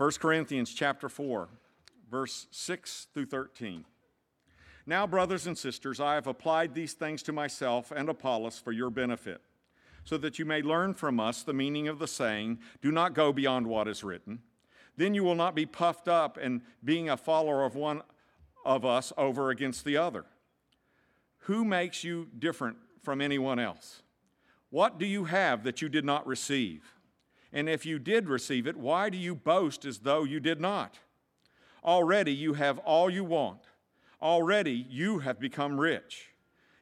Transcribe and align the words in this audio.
1 0.00 0.12
Corinthians 0.12 0.72
chapter 0.72 1.10
4, 1.10 1.46
verse 2.10 2.46
6 2.52 3.08
through 3.12 3.26
13. 3.26 3.84
Now, 4.86 5.06
brothers 5.06 5.46
and 5.46 5.58
sisters, 5.58 6.00
I 6.00 6.14
have 6.14 6.26
applied 6.26 6.74
these 6.74 6.94
things 6.94 7.22
to 7.24 7.34
myself 7.34 7.92
and 7.94 8.08
Apollos 8.08 8.58
for 8.58 8.72
your 8.72 8.88
benefit, 8.88 9.42
so 10.04 10.16
that 10.16 10.38
you 10.38 10.46
may 10.46 10.62
learn 10.62 10.94
from 10.94 11.20
us 11.20 11.42
the 11.42 11.52
meaning 11.52 11.86
of 11.86 11.98
the 11.98 12.08
saying, 12.08 12.60
Do 12.80 12.90
not 12.90 13.12
go 13.12 13.30
beyond 13.30 13.66
what 13.66 13.88
is 13.88 14.02
written. 14.02 14.38
Then 14.96 15.12
you 15.12 15.22
will 15.22 15.34
not 15.34 15.54
be 15.54 15.66
puffed 15.66 16.08
up 16.08 16.38
and 16.38 16.62
being 16.82 17.10
a 17.10 17.16
follower 17.18 17.62
of 17.62 17.74
one 17.74 18.00
of 18.64 18.86
us 18.86 19.12
over 19.18 19.50
against 19.50 19.84
the 19.84 19.98
other. 19.98 20.24
Who 21.40 21.62
makes 21.62 22.04
you 22.04 22.28
different 22.38 22.78
from 23.02 23.20
anyone 23.20 23.58
else? 23.58 24.00
What 24.70 24.98
do 24.98 25.04
you 25.04 25.24
have 25.24 25.62
that 25.64 25.82
you 25.82 25.90
did 25.90 26.06
not 26.06 26.26
receive? 26.26 26.90
And 27.52 27.68
if 27.68 27.84
you 27.84 27.98
did 27.98 28.28
receive 28.28 28.66
it, 28.66 28.76
why 28.76 29.10
do 29.10 29.18
you 29.18 29.34
boast 29.34 29.84
as 29.84 30.00
though 30.00 30.24
you 30.24 30.40
did 30.40 30.60
not? 30.60 30.98
Already 31.84 32.32
you 32.32 32.54
have 32.54 32.78
all 32.78 33.10
you 33.10 33.24
want. 33.24 33.60
Already 34.22 34.86
you 34.88 35.20
have 35.20 35.40
become 35.40 35.80
rich. 35.80 36.28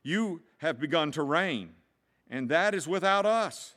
You 0.02 0.42
have 0.58 0.80
begun 0.80 1.12
to 1.12 1.22
reign, 1.22 1.70
and 2.28 2.48
that 2.48 2.74
is 2.74 2.88
without 2.88 3.24
us. 3.24 3.74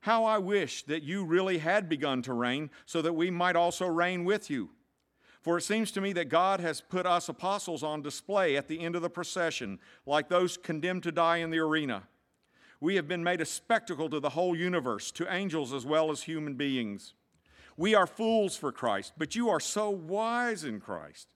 How 0.00 0.24
I 0.24 0.38
wish 0.38 0.82
that 0.84 1.02
you 1.02 1.24
really 1.24 1.58
had 1.58 1.88
begun 1.88 2.22
to 2.22 2.32
reign 2.32 2.70
so 2.86 3.02
that 3.02 3.12
we 3.12 3.30
might 3.30 3.56
also 3.56 3.86
reign 3.86 4.24
with 4.24 4.50
you. 4.50 4.70
For 5.40 5.58
it 5.58 5.62
seems 5.62 5.92
to 5.92 6.00
me 6.00 6.12
that 6.14 6.28
God 6.28 6.60
has 6.60 6.80
put 6.80 7.06
us 7.06 7.28
apostles 7.28 7.82
on 7.82 8.02
display 8.02 8.56
at 8.56 8.68
the 8.68 8.80
end 8.80 8.96
of 8.96 9.02
the 9.02 9.10
procession, 9.10 9.78
like 10.06 10.28
those 10.28 10.56
condemned 10.56 11.04
to 11.04 11.12
die 11.12 11.38
in 11.38 11.50
the 11.50 11.58
arena. 11.58 12.04
We 12.80 12.96
have 12.96 13.08
been 13.08 13.24
made 13.24 13.40
a 13.40 13.46
spectacle 13.46 14.08
to 14.10 14.20
the 14.20 14.30
whole 14.30 14.56
universe, 14.56 15.10
to 15.12 15.32
angels 15.32 15.72
as 15.72 15.84
well 15.84 16.10
as 16.10 16.22
human 16.22 16.54
beings. 16.54 17.14
We 17.76 17.94
are 17.94 18.06
fools 18.06 18.56
for 18.56 18.72
Christ, 18.72 19.12
but 19.16 19.34
you 19.34 19.48
are 19.48 19.60
so 19.60 19.90
wise 19.90 20.64
in 20.64 20.80
Christ. 20.80 21.28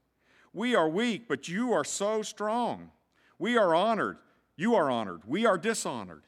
We 0.53 0.75
are 0.75 0.89
weak, 0.89 1.29
but 1.29 1.49
you 1.49 1.73
are 1.73 1.85
so 1.85 2.23
strong. 2.23 2.91
We 3.39 3.57
are 3.57 3.75
honored, 3.75 4.19
you 4.57 4.75
are 4.75 4.91
honored. 4.91 5.23
We 5.27 5.47
are 5.47 5.59
dishonored. 5.59 6.25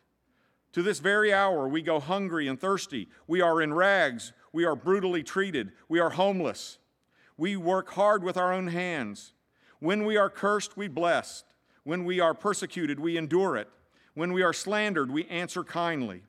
To 0.73 0.83
this 0.83 0.99
very 0.99 1.33
hour, 1.33 1.69
we 1.69 1.83
go 1.83 2.01
hungry 2.01 2.49
and 2.49 2.61
thirsty. 2.61 3.09
We 3.29 3.41
are 3.41 3.63
in 3.63 3.73
rags. 3.73 4.33
We 4.53 4.65
are 4.65 4.75
brutally 4.75 5.23
treated. 5.23 5.71
We 5.89 6.01
are 6.01 6.11
homeless. 6.11 6.79
We 7.37 7.57
work 7.57 7.93
hard 7.93 8.25
with 8.25 8.37
our 8.37 8.53
own 8.53 8.69
hands. 8.69 9.35
When 9.79 10.05
we 10.05 10.17
are 10.17 10.31
cursed, 10.31 10.77
we 10.77 10.89
bless. 10.89 11.45
When 11.85 12.05
we 12.05 12.19
are 12.19 12.35
persecuted, 12.35 12.99
we 12.99 13.17
endure 13.17 13.57
it. 13.57 13.69
When 14.15 14.33
we 14.33 14.43
are 14.43 14.53
slandered, 14.53 15.11
we 15.11 15.27
answer 15.27 15.65
kindly. 15.65 16.23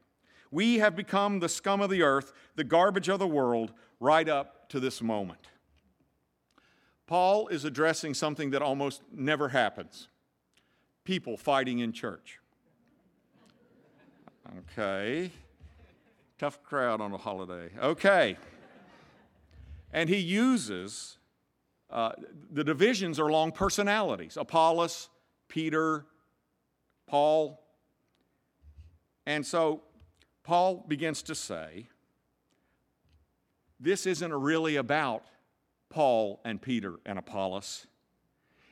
We 0.52 0.80
have 0.80 0.96
become 0.96 1.40
the 1.40 1.50
scum 1.50 1.82
of 1.82 1.90
the 1.90 2.02
earth, 2.02 2.32
the 2.56 2.64
garbage 2.64 3.10
of 3.10 3.20
the 3.20 3.28
world, 3.28 3.74
right 4.00 4.28
up 4.28 4.70
to 4.70 4.80
this 4.80 5.02
moment. 5.02 5.48
Paul 7.08 7.48
is 7.50 7.66
addressing 7.66 8.14
something 8.14 8.50
that 8.52 8.62
almost 8.62 9.02
never 9.12 9.50
happens 9.50 10.08
people 11.06 11.38
fighting 11.38 11.80
in 11.80 11.94
church. 11.94 12.40
Okay. 14.74 15.32
Tough 16.38 16.62
crowd 16.64 17.00
on 17.00 17.14
a 17.14 17.18
holiday. 17.18 17.70
Okay. 17.82 18.38
And 19.94 20.10
he 20.10 20.18
uses 20.18 21.18
uh, 21.90 22.12
the 22.52 22.64
divisions 22.64 23.20
are 23.20 23.28
along 23.28 23.54
personalities 23.54 24.36
Apollos, 24.36 25.10
Peter, 25.48 26.06
Paul, 27.08 27.62
and 29.26 29.46
so 29.46 29.82
Paul 30.44 30.86
begins 30.88 31.24
to 31.24 31.36
say, 31.36 31.88
this 33.80 34.06
isn't 34.06 34.34
really 34.34 34.76
about 34.76 35.26
Paul 35.90 36.40
and 36.46 36.62
Peter 36.62 36.96
and 37.06 37.20
Apollos. 37.20 37.88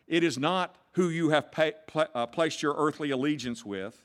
It 0.07 0.23
is 0.23 0.37
not 0.37 0.75
who 0.93 1.09
you 1.09 1.29
have 1.29 1.51
pl- 1.51 2.07
uh, 2.13 2.27
placed 2.27 2.61
your 2.61 2.75
earthly 2.77 3.11
allegiance 3.11 3.65
with, 3.65 4.03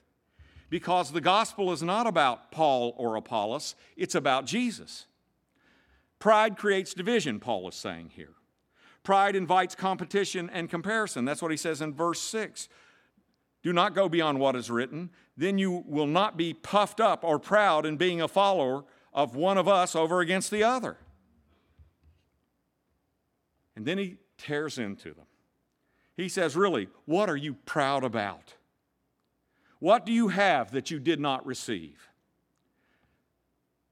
because 0.70 1.12
the 1.12 1.20
gospel 1.20 1.72
is 1.72 1.82
not 1.82 2.06
about 2.06 2.50
Paul 2.50 2.94
or 2.97 3.16
Apollos, 3.16 3.75
it's 3.97 4.14
about 4.14 4.47
Jesus. 4.47 5.06
Pride 6.19 6.56
creates 6.56 6.94
division, 6.94 7.41
Paul 7.41 7.69
is 7.69 7.75
saying 7.75 8.12
here. 8.14 8.34
Pride 9.03 9.37
invites 9.37 9.75
competition 9.75 10.50
and 10.53 10.69
comparison. 10.69 11.25
That's 11.25 11.41
what 11.41 11.50
he 11.50 11.56
says 11.56 11.81
in 11.81 11.94
verse 11.94 12.20
6. 12.20 12.69
Do 13.62 13.72
not 13.72 13.94
go 13.94 14.08
beyond 14.08 14.38
what 14.38 14.56
is 14.56 14.70
written. 14.70 15.10
Then 15.38 15.56
you 15.56 15.84
will 15.87 16.09
not 16.09 16.37
be 16.37 16.53
puffed 16.53 16.99
up 16.99 17.22
or 17.22 17.38
proud 17.38 17.87
in 17.87 17.97
being 17.97 18.21
a 18.21 18.26
follower 18.26 18.84
of 19.15 19.37
one 19.37 19.56
of 19.56 19.69
us 19.69 19.94
over 19.94 20.21
against 20.21 20.50
the 20.50 20.65
other. 20.65 20.97
And 23.76 23.87
then 23.87 23.99
he 23.99 24.16
tears 24.37 24.78
into 24.78 25.15
them. 25.15 25.26
He 26.16 26.28
says, 26.28 26.56
Really, 26.56 26.88
what 27.04 27.31
are 27.31 27.37
you 27.37 27.54
proud 27.54 28.03
about? 28.03 28.54
What 29.78 30.04
do 30.04 30.12
you 30.12 30.26
have 30.26 30.72
that 30.72 30.91
you 30.91 30.99
did 30.99 31.21
not 31.21 31.47
receive? 31.47 32.09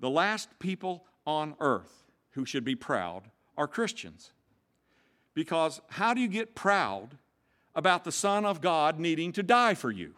The 0.01 0.11
last 0.11 0.49
people 0.59 1.05
on 1.25 1.55
earth 1.61 2.11
who 2.31 2.45
should 2.45 2.65
be 2.65 2.75
proud 2.75 3.31
are 3.57 3.69
Christians. 3.69 4.33
Because 5.33 5.81
how 5.91 6.13
do 6.13 6.21
you 6.21 6.29
get 6.29 6.57
proud 6.57 7.19
about 7.73 8.03
the 8.03 8.11
Son 8.11 8.45
of 8.45 8.61
God 8.61 8.99
needing 8.99 9.31
to 9.31 9.45
die 9.45 9.75
for 9.75 9.93
you? 9.93 10.15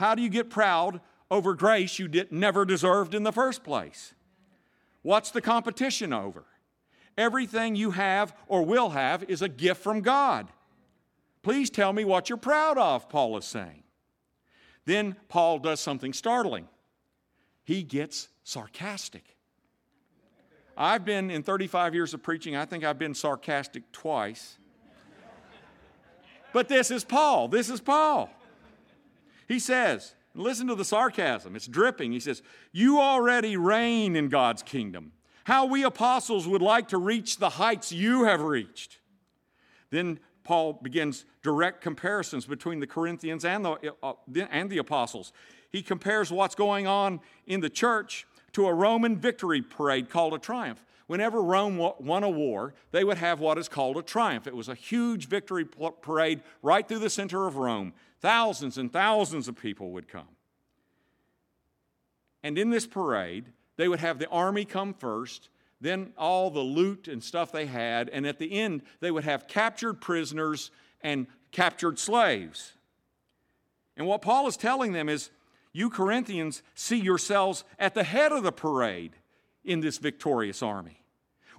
How 0.00 0.14
do 0.14 0.22
you 0.22 0.30
get 0.30 0.48
proud 0.48 1.02
over 1.30 1.52
grace 1.52 1.98
you 1.98 2.08
did, 2.08 2.32
never 2.32 2.64
deserved 2.64 3.14
in 3.14 3.22
the 3.22 3.32
first 3.32 3.62
place? 3.62 4.14
What's 5.02 5.30
the 5.30 5.42
competition 5.42 6.14
over? 6.14 6.46
Everything 7.18 7.76
you 7.76 7.90
have 7.90 8.34
or 8.46 8.64
will 8.64 8.88
have 8.88 9.24
is 9.24 9.42
a 9.42 9.48
gift 9.48 9.82
from 9.82 10.00
God. 10.00 10.48
Please 11.42 11.68
tell 11.68 11.92
me 11.92 12.06
what 12.06 12.30
you're 12.30 12.38
proud 12.38 12.78
of, 12.78 13.10
Paul 13.10 13.36
is 13.36 13.44
saying. 13.44 13.82
Then 14.86 15.16
Paul 15.28 15.58
does 15.58 15.80
something 15.80 16.14
startling. 16.14 16.66
He 17.62 17.82
gets 17.82 18.28
sarcastic. 18.42 19.36
I've 20.78 21.04
been 21.04 21.30
in 21.30 21.42
35 21.42 21.94
years 21.94 22.14
of 22.14 22.22
preaching, 22.22 22.56
I 22.56 22.64
think 22.64 22.84
I've 22.84 22.98
been 22.98 23.14
sarcastic 23.14 23.92
twice. 23.92 24.56
But 26.54 26.68
this 26.68 26.90
is 26.90 27.04
Paul. 27.04 27.48
This 27.48 27.68
is 27.68 27.82
Paul. 27.82 28.30
He 29.50 29.58
says, 29.58 30.14
listen 30.32 30.68
to 30.68 30.76
the 30.76 30.84
sarcasm, 30.84 31.56
it's 31.56 31.66
dripping. 31.66 32.12
He 32.12 32.20
says, 32.20 32.40
You 32.70 33.00
already 33.00 33.56
reign 33.56 34.14
in 34.14 34.28
God's 34.28 34.62
kingdom. 34.62 35.10
How 35.42 35.64
we 35.64 35.82
apostles 35.82 36.46
would 36.46 36.62
like 36.62 36.86
to 36.90 36.98
reach 36.98 37.38
the 37.38 37.50
heights 37.50 37.90
you 37.90 38.22
have 38.26 38.42
reached. 38.42 38.98
Then 39.90 40.20
Paul 40.44 40.74
begins 40.74 41.24
direct 41.42 41.80
comparisons 41.80 42.46
between 42.46 42.78
the 42.78 42.86
Corinthians 42.86 43.44
and 43.44 43.64
the, 43.64 43.92
uh, 44.04 44.12
and 44.52 44.70
the 44.70 44.78
apostles. 44.78 45.32
He 45.70 45.82
compares 45.82 46.30
what's 46.30 46.54
going 46.54 46.86
on 46.86 47.18
in 47.48 47.58
the 47.58 47.70
church 47.70 48.28
to 48.52 48.68
a 48.68 48.72
Roman 48.72 49.16
victory 49.16 49.62
parade 49.62 50.10
called 50.10 50.32
a 50.32 50.38
triumph. 50.38 50.84
Whenever 51.08 51.42
Rome 51.42 51.76
won 51.98 52.22
a 52.22 52.30
war, 52.30 52.72
they 52.92 53.02
would 53.02 53.18
have 53.18 53.40
what 53.40 53.58
is 53.58 53.68
called 53.68 53.96
a 53.96 54.02
triumph. 54.02 54.46
It 54.46 54.54
was 54.54 54.68
a 54.68 54.76
huge 54.76 55.26
victory 55.26 55.64
parade 56.02 56.42
right 56.62 56.86
through 56.86 57.00
the 57.00 57.10
center 57.10 57.48
of 57.48 57.56
Rome. 57.56 57.94
Thousands 58.20 58.78
and 58.78 58.92
thousands 58.92 59.48
of 59.48 59.56
people 59.56 59.90
would 59.92 60.08
come. 60.08 60.28
And 62.42 62.58
in 62.58 62.70
this 62.70 62.86
parade, 62.86 63.46
they 63.76 63.88
would 63.88 64.00
have 64.00 64.18
the 64.18 64.28
army 64.28 64.64
come 64.64 64.94
first, 64.94 65.48
then 65.80 66.12
all 66.18 66.50
the 66.50 66.60
loot 66.60 67.08
and 67.08 67.22
stuff 67.22 67.52
they 67.52 67.66
had, 67.66 68.08
and 68.10 68.26
at 68.26 68.38
the 68.38 68.52
end, 68.52 68.82
they 69.00 69.10
would 69.10 69.24
have 69.24 69.48
captured 69.48 70.00
prisoners 70.00 70.70
and 71.00 71.26
captured 71.50 71.98
slaves. 71.98 72.74
And 73.96 74.06
what 74.06 74.22
Paul 74.22 74.46
is 74.46 74.56
telling 74.56 74.92
them 74.92 75.08
is 75.08 75.30
you 75.72 75.88
Corinthians 75.88 76.62
see 76.74 76.98
yourselves 76.98 77.64
at 77.78 77.94
the 77.94 78.04
head 78.04 78.32
of 78.32 78.42
the 78.42 78.52
parade 78.52 79.12
in 79.64 79.80
this 79.80 79.98
victorious 79.98 80.62
army. 80.62 81.02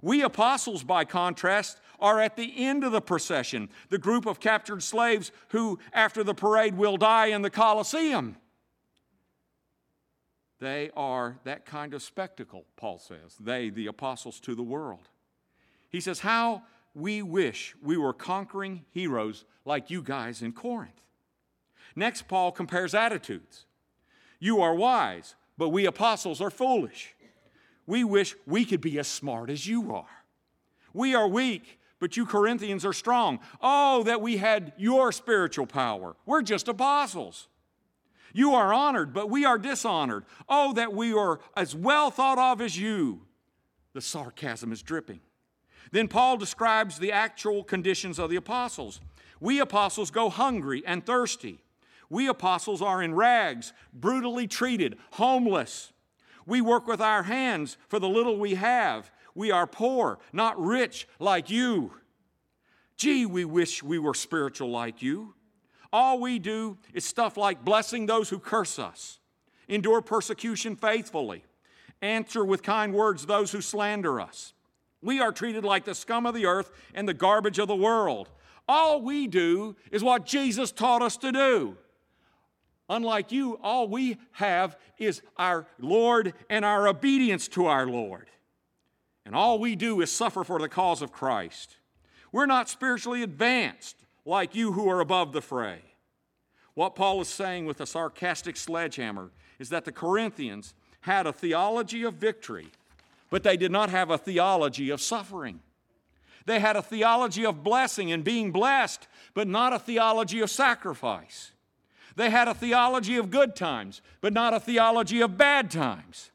We 0.02 0.24
apostles, 0.24 0.84
by 0.84 1.06
contrast, 1.06 1.80
are 2.02 2.20
at 2.20 2.36
the 2.36 2.54
end 2.58 2.84
of 2.84 2.92
the 2.92 3.02
procession, 3.02 3.70
the 3.90 3.98
group 3.98 4.26
of 4.26 4.40
captured 4.40 4.84
slaves 4.84 5.32
who, 5.50 5.80
after 5.94 6.24
the 6.24 6.34
parade, 6.34 6.76
will 6.76 6.98
die 6.98 7.28
in 7.28 7.42
the 7.42 7.50
Colosseum. 7.50 8.38
They 10.60 10.92
are 10.96 11.38
that 11.44 11.66
kind 11.66 11.94
of 11.94 12.04
spectacle, 12.04 12.66
Paul 12.76 13.00
says. 13.00 13.36
They, 13.40 13.70
the 13.70 13.88
apostles 13.88 14.40
to 14.42 14.54
the 14.54 14.64
world. 14.64 15.10
He 15.90 16.00
says, 16.00 16.20
How 16.20 16.64
we 16.94 17.22
wish 17.22 17.76
we 17.82 17.98
were 17.98 18.14
conquering 18.14 18.86
heroes 18.92 19.46
like 19.66 19.90
you 19.90 20.04
guys 20.04 20.42
in 20.42 20.52
Corinth. 20.52 21.02
Next, 21.96 22.28
Paul 22.28 22.52
compares 22.52 22.94
attitudes. 22.94 23.66
You 24.40 24.62
are 24.62 24.74
wise, 24.74 25.36
but 25.58 25.70
we 25.70 25.86
apostles 25.86 26.42
are 26.42 26.52
foolish. 26.52 27.16
We 27.86 28.04
wish 28.04 28.36
we 28.46 28.66
could 28.66 28.82
be 28.82 29.00
as 29.00 29.08
smart 29.08 29.50
as 29.50 29.68
you 29.68 29.94
are. 29.94 30.24
We 30.94 31.16
are 31.16 31.28
weak, 31.28 31.80
but 32.02 32.18
you 32.18 32.26
Corinthians 32.26 32.84
are 32.84 32.94
strong. 32.94 33.40
Oh, 33.62 34.02
that 34.04 34.22
we 34.22 34.38
had 34.38 34.74
your 34.76 35.12
spiritual 35.12 35.68
power. 35.68 36.16
We're 36.26 36.42
just 36.42 36.68
apostles. 36.68 37.48
You 38.34 38.56
are 38.56 38.74
honored, 38.74 39.14
but 39.14 39.30
we 39.30 39.46
are 39.46 39.60
dishonored. 39.60 40.26
Oh, 40.50 40.74
that 40.74 40.94
we 40.94 41.14
are 41.14 41.40
as 41.56 41.76
well 41.76 42.10
thought 42.10 42.40
of 42.40 42.60
as 42.60 42.78
you. 42.78 43.22
The 43.94 44.02
sarcasm 44.02 44.72
is 44.72 44.82
dripping. 44.82 45.20
Then 45.92 46.08
Paul 46.08 46.38
describes 46.38 46.98
the 46.98 47.12
actual 47.12 47.64
conditions 47.64 48.18
of 48.18 48.32
the 48.32 48.36
apostles. 48.36 49.00
We 49.40 49.60
apostles 49.60 50.10
go 50.10 50.30
hungry 50.30 50.82
and 50.86 51.06
thirsty. 51.06 51.60
We 52.10 52.28
apostles 52.28 52.82
are 52.82 53.04
in 53.04 53.14
rags, 53.14 53.74
brutally 53.94 54.48
treated, 54.48 54.98
homeless. 55.12 55.94
We 56.48 56.62
work 56.62 56.88
with 56.88 57.00
our 57.00 57.24
hands 57.24 57.78
for 57.90 58.00
the 58.00 58.10
little 58.10 58.38
we 58.38 58.56
have. 58.56 59.12
We 59.36 59.52
are 59.52 59.68
poor, 59.68 60.20
not 60.34 60.60
rich 60.60 61.08
like 61.20 61.50
you. 61.50 61.94
Gee, 62.98 63.26
we 63.26 63.46
wish 63.46 63.82
we 63.82 63.98
were 63.98 64.14
spiritual 64.14 64.70
like 64.70 65.02
you. 65.02 65.34
All 65.94 66.20
we 66.20 66.40
do 66.40 66.78
is 66.94 67.04
stuff 67.04 67.38
like 67.38 67.66
blessing 67.66 68.06
those 68.06 68.30
who 68.30 68.40
curse 68.40 68.80
us, 68.80 69.20
endure 69.68 70.02
persecution 70.02 70.76
faithfully, 70.76 71.44
answer 72.02 72.46
with 72.46 72.64
kind 72.64 72.94
words 72.94 73.26
those 73.26 73.52
who 73.52 73.62
slander 73.62 74.22
us. 74.22 74.54
We 75.02 75.20
are 75.20 75.32
treated 75.32 75.66
like 75.66 75.84
the 75.84 75.96
scum 75.96 76.26
of 76.26 76.36
the 76.36 76.46
earth 76.46 76.72
and 76.94 77.08
the 77.08 77.14
garbage 77.14 77.60
of 77.60 77.68
the 77.68 77.76
world. 77.76 78.30
All 78.68 79.02
we 79.02 79.28
do 79.28 79.76
is 79.92 80.04
what 80.04 80.26
Jesus 80.26 80.72
taught 80.72 81.02
us 81.02 81.18
to 81.18 81.32
do. 81.32 81.78
Unlike 82.88 83.32
you, 83.32 83.58
all 83.64 83.88
we 83.88 84.18
have 84.34 84.78
is 84.98 85.22
our 85.38 85.66
Lord 85.80 86.34
and 86.50 86.64
our 86.64 86.88
obedience 86.88 87.48
to 87.50 87.66
our 87.66 87.88
Lord. 87.88 88.28
And 89.32 89.38
all 89.38 89.60
we 89.60 89.78
do 89.78 90.02
is 90.02 90.12
suffer 90.12 90.44
for 90.44 90.60
the 90.60 90.68
cause 90.68 91.02
of 91.02 91.14
Christ. 91.14 91.78
We're 92.34 92.46
not 92.48 92.68
spiritually 92.68 93.24
advanced 93.24 93.96
like 94.26 94.56
you 94.56 94.74
who 94.74 94.90
are 94.90 95.00
above 95.00 95.32
the 95.32 95.40
fray. 95.40 95.80
What 96.74 96.98
Paul 96.98 97.22
is 97.22 97.30
saying 97.30 97.66
with 97.66 97.80
a 97.80 97.86
sarcastic 97.86 98.58
sledgehammer 98.58 99.32
is 99.58 99.70
that 99.70 99.86
the 99.86 99.92
Corinthians 99.94 100.74
had 101.00 101.28
a 101.28 101.32
theology 101.32 102.04
of 102.04 102.16
victory, 102.16 102.72
but 103.30 103.44
they 103.44 103.56
did 103.56 103.72
not 103.72 103.90
have 103.90 104.10
a 104.10 104.18
theology 104.18 104.90
of 104.90 105.00
suffering. 105.00 105.62
They 106.46 106.60
had 106.60 106.76
a 106.76 106.82
theology 106.82 107.46
of 107.46 107.64
blessing 107.64 108.12
and 108.12 108.26
being 108.26 108.52
blessed, 108.52 109.08
but 109.34 109.48
not 109.48 109.72
a 109.72 109.80
theology 109.80 110.42
of 110.42 110.50
sacrifice. 110.50 111.54
They 112.18 112.32
had 112.32 112.50
a 112.50 112.54
theology 112.54 113.16
of 113.16 113.32
good 113.32 113.56
times, 113.56 114.02
but 114.20 114.34
not 114.34 114.54
a 114.54 114.60
theology 114.60 115.22
of 115.22 115.38
bad 115.38 115.72
times. 115.72 116.32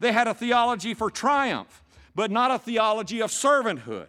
They 0.00 0.10
had 0.10 0.26
a 0.26 0.34
theology 0.34 0.94
for 0.94 1.12
triumph, 1.12 1.84
but 2.20 2.30
not 2.30 2.50
a 2.50 2.58
theology 2.58 3.22
of 3.22 3.30
servanthood. 3.30 4.08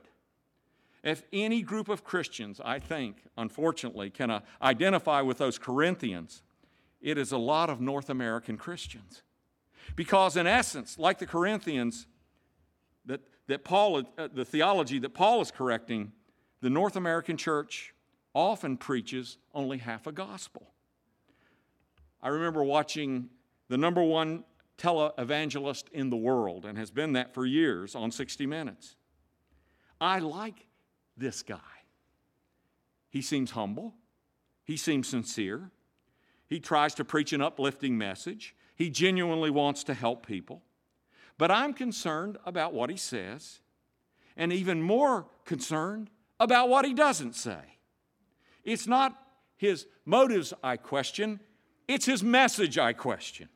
If 1.01 1.23
any 1.31 1.61
group 1.61 1.87
of 1.87 2.03
Christians, 2.03 2.59
I 2.61 2.77
think, 2.77 3.23
unfortunately, 3.37 4.09
can 4.09 4.29
uh, 4.29 4.41
identify 4.61 5.21
with 5.21 5.37
those 5.37 5.57
Corinthians, 5.57 6.43
it 6.99 7.17
is 7.17 7.31
a 7.31 7.37
lot 7.37 7.69
of 7.69 7.79
North 7.79 8.09
American 8.09 8.57
Christians. 8.57 9.23
Because, 9.95 10.35
in 10.35 10.45
essence, 10.45 10.99
like 10.99 11.19
the 11.19 11.25
Corinthians, 11.25 12.05
that, 13.05 13.21
that 13.47 13.63
Paul, 13.63 14.03
uh, 14.17 14.27
the 14.33 14.43
theology 14.43 14.99
that 14.99 15.13
Paul 15.13 15.39
is 15.39 15.49
correcting, 15.49 16.11
the 16.59 16.69
North 16.69 16.97
American 16.97 17.37
church 17.37 17.93
often 18.35 18.75
preaches 18.75 19.37
only 19.53 19.77
half 19.77 20.05
a 20.05 20.11
gospel. 20.11 20.73
I 22.21 22.27
remember 22.27 22.61
watching 22.61 23.29
the 23.69 23.77
number 23.77 24.03
one 24.03 24.43
televangelist 24.81 25.89
in 25.91 26.09
the 26.09 26.17
world, 26.17 26.65
and 26.65 26.77
has 26.77 26.89
been 26.89 27.13
that 27.13 27.33
for 27.33 27.45
years 27.45 27.95
on 27.95 28.11
60 28.11 28.45
Minutes. 28.45 28.95
I 29.99 30.19
like 30.19 30.67
this 31.15 31.43
guy. 31.43 31.59
He 33.09 33.21
seems 33.21 33.51
humble, 33.51 33.93
he 34.63 34.77
seems 34.77 35.07
sincere, 35.07 35.69
he 36.47 36.59
tries 36.59 36.95
to 36.95 37.05
preach 37.05 37.33
an 37.33 37.41
uplifting 37.41 37.97
message, 37.97 38.55
he 38.75 38.89
genuinely 38.89 39.49
wants 39.49 39.83
to 39.83 39.93
help 39.93 40.25
people. 40.25 40.63
But 41.37 41.51
I'm 41.51 41.73
concerned 41.73 42.37
about 42.45 42.73
what 42.73 42.89
he 42.89 42.97
says, 42.97 43.59
and 44.35 44.51
even 44.51 44.81
more 44.81 45.27
concerned 45.45 46.09
about 46.39 46.69
what 46.69 46.85
he 46.85 46.93
doesn't 46.93 47.35
say. 47.35 47.77
It's 48.63 48.87
not 48.87 49.15
his 49.57 49.85
motives 50.05 50.53
I 50.63 50.77
question, 50.77 51.39
it's 51.87 52.05
his 52.05 52.23
message 52.23 52.77
I 52.77 52.93
question. 52.93 53.49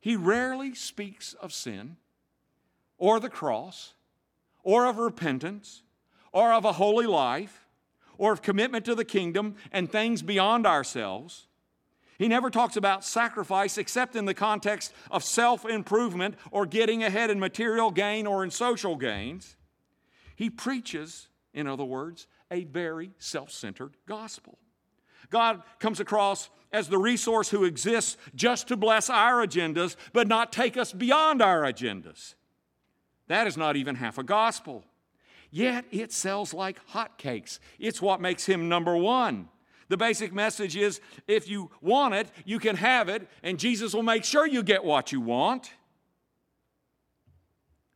He 0.00 0.16
rarely 0.16 0.74
speaks 0.74 1.34
of 1.34 1.52
sin 1.52 1.96
or 2.96 3.20
the 3.20 3.28
cross 3.28 3.94
or 4.62 4.86
of 4.86 4.96
repentance 4.96 5.82
or 6.32 6.52
of 6.52 6.64
a 6.64 6.72
holy 6.72 7.06
life 7.06 7.66
or 8.18 8.32
of 8.32 8.42
commitment 8.42 8.84
to 8.86 8.94
the 8.94 9.04
kingdom 9.04 9.56
and 9.72 9.90
things 9.90 10.22
beyond 10.22 10.66
ourselves. 10.66 11.46
He 12.18 12.28
never 12.28 12.50
talks 12.50 12.76
about 12.76 13.04
sacrifice 13.04 13.78
except 13.78 14.14
in 14.14 14.26
the 14.26 14.34
context 14.34 14.92
of 15.10 15.24
self 15.24 15.64
improvement 15.64 16.34
or 16.50 16.66
getting 16.66 17.02
ahead 17.02 17.30
in 17.30 17.40
material 17.40 17.90
gain 17.90 18.26
or 18.26 18.44
in 18.44 18.50
social 18.50 18.96
gains. 18.96 19.56
He 20.36 20.50
preaches, 20.50 21.28
in 21.54 21.66
other 21.66 21.84
words, 21.84 22.26
a 22.50 22.64
very 22.64 23.12
self 23.18 23.50
centered 23.50 23.96
gospel. 24.06 24.58
God 25.30 25.62
comes 25.78 26.00
across 26.00 26.50
as 26.72 26.88
the 26.88 26.98
resource 26.98 27.50
who 27.50 27.64
exists 27.64 28.16
just 28.34 28.68
to 28.68 28.76
bless 28.76 29.10
our 29.10 29.46
agendas, 29.46 29.96
but 30.12 30.28
not 30.28 30.52
take 30.52 30.76
us 30.76 30.92
beyond 30.92 31.42
our 31.42 31.62
agendas. 31.62 32.34
That 33.28 33.46
is 33.46 33.56
not 33.56 33.76
even 33.76 33.96
half 33.96 34.18
a 34.18 34.22
gospel. 34.22 34.84
Yet 35.50 35.84
it 35.90 36.12
sells 36.12 36.54
like 36.54 36.78
hotcakes. 36.88 37.58
It's 37.78 38.00
what 38.00 38.20
makes 38.20 38.46
him 38.46 38.68
number 38.68 38.96
one. 38.96 39.48
The 39.88 39.96
basic 39.96 40.32
message 40.32 40.76
is 40.76 41.00
if 41.26 41.48
you 41.48 41.70
want 41.80 42.14
it, 42.14 42.30
you 42.44 42.60
can 42.60 42.76
have 42.76 43.08
it, 43.08 43.28
and 43.42 43.58
Jesus 43.58 43.92
will 43.92 44.04
make 44.04 44.24
sure 44.24 44.46
you 44.46 44.62
get 44.62 44.84
what 44.84 45.10
you 45.10 45.20
want. 45.20 45.72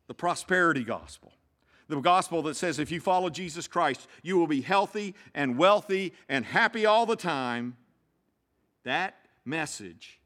The 0.09 0.15
prosperity 0.15 0.83
gospel. 0.83 1.33
The 1.89 2.01
gospel 2.01 2.43
that 2.43 2.57
says 2.57 2.79
if 2.79 2.91
you 2.91 3.01
follow 3.01 3.31
Jesus 3.31 3.69
Christ, 3.69 4.09
you 4.23 4.37
will 4.37 4.49
be 4.49 4.61
healthy 4.61 5.15
and 5.35 5.57
wealthy 5.57 6.15
and 6.29 6.45
happy 6.45 6.85
all 6.85 7.07
the 7.07 7.17
time. 7.17 7.77
That 8.85 9.17
message 9.45 10.21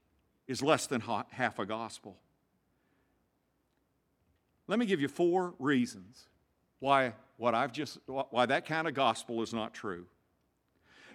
is 0.47 0.63
less 0.63 0.87
than 0.87 1.03
half 1.31 1.59
a 1.59 1.67
gospel. 1.67 2.17
Let 4.67 4.79
me 4.79 4.87
give 4.87 5.01
you 5.01 5.09
four 5.09 5.55
reasons 5.59 6.27
why 6.81 7.15
what 7.37 7.55
I've 7.55 7.73
just 7.73 7.99
why 8.07 8.47
that 8.47 8.67
kind 8.67 8.87
of 8.87 8.95
gospel 8.95 9.43
is 9.43 9.55
not 9.55 9.73
true. 9.73 10.07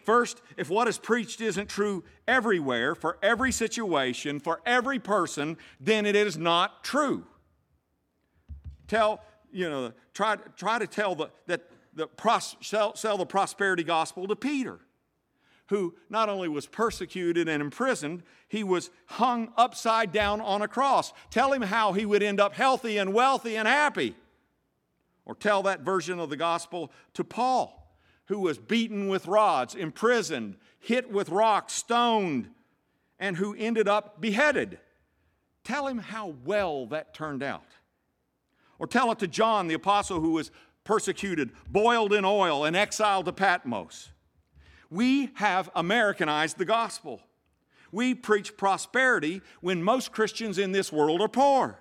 First, 0.03 0.41
if 0.57 0.69
what 0.69 0.87
is 0.87 0.97
preached 0.97 1.39
isn't 1.39 1.69
true 1.69 2.03
everywhere, 2.27 2.93
for 2.93 3.17
every 3.23 3.51
situation, 3.51 4.39
for 4.39 4.61
every 4.65 4.99
person, 4.99 5.57
then 5.79 6.05
it 6.05 6.15
is 6.15 6.37
not 6.37 6.83
true. 6.83 7.25
Tell, 8.87 9.21
you 9.51 9.69
know, 9.69 9.93
try, 10.13 10.35
try 10.57 10.77
to 10.77 10.87
tell 10.87 11.15
the, 11.15 11.29
that 11.47 11.69
the 11.93 12.09
sell, 12.59 12.95
sell 12.95 13.17
the 13.17 13.25
prosperity 13.25 13.83
gospel 13.83 14.27
to 14.27 14.35
Peter, 14.35 14.79
who 15.73 15.95
not 16.07 16.29
only 16.29 16.47
was 16.47 16.67
persecuted 16.67 17.49
and 17.49 17.59
imprisoned, 17.59 18.21
he 18.47 18.63
was 18.63 18.91
hung 19.07 19.51
upside 19.57 20.11
down 20.11 20.39
on 20.39 20.61
a 20.61 20.67
cross. 20.67 21.11
Tell 21.31 21.51
him 21.51 21.63
how 21.63 21.93
he 21.93 22.05
would 22.05 22.21
end 22.21 22.39
up 22.39 22.53
healthy 22.53 22.99
and 22.99 23.11
wealthy 23.11 23.57
and 23.57 23.67
happy. 23.67 24.15
Or 25.25 25.33
tell 25.33 25.63
that 25.63 25.79
version 25.79 26.19
of 26.19 26.29
the 26.29 26.37
gospel 26.37 26.91
to 27.15 27.23
Paul, 27.23 27.97
who 28.25 28.37
was 28.37 28.59
beaten 28.59 29.07
with 29.07 29.25
rods, 29.25 29.73
imprisoned, 29.73 30.57
hit 30.79 31.11
with 31.11 31.29
rocks, 31.29 31.73
stoned, 31.73 32.51
and 33.17 33.37
who 33.37 33.55
ended 33.55 33.87
up 33.87 34.21
beheaded. 34.21 34.77
Tell 35.63 35.87
him 35.87 35.97
how 35.97 36.35
well 36.45 36.85
that 36.87 37.15
turned 37.15 37.41
out. 37.41 37.65
Or 38.77 38.85
tell 38.85 39.11
it 39.11 39.17
to 39.19 39.27
John, 39.27 39.67
the 39.67 39.73
apostle 39.73 40.19
who 40.19 40.33
was 40.33 40.51
persecuted, 40.83 41.49
boiled 41.67 42.13
in 42.13 42.25
oil, 42.25 42.63
and 42.63 42.75
exiled 42.75 43.25
to 43.25 43.33
Patmos. 43.33 44.11
We 44.93 45.31
have 45.33 45.71
Americanized 45.75 46.59
the 46.59 46.65
gospel. 46.65 47.19
We 47.91 48.13
preach 48.13 48.55
prosperity 48.55 49.41
when 49.59 49.81
most 49.81 50.11
Christians 50.11 50.59
in 50.59 50.71
this 50.71 50.91
world 50.93 51.19
are 51.19 51.27
poor. 51.27 51.79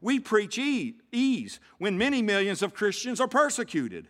We 0.00 0.20
preach 0.20 0.56
ease 0.56 1.58
when 1.78 1.98
many 1.98 2.22
millions 2.22 2.62
of 2.62 2.72
Christians 2.72 3.20
are 3.20 3.26
persecuted. 3.26 4.06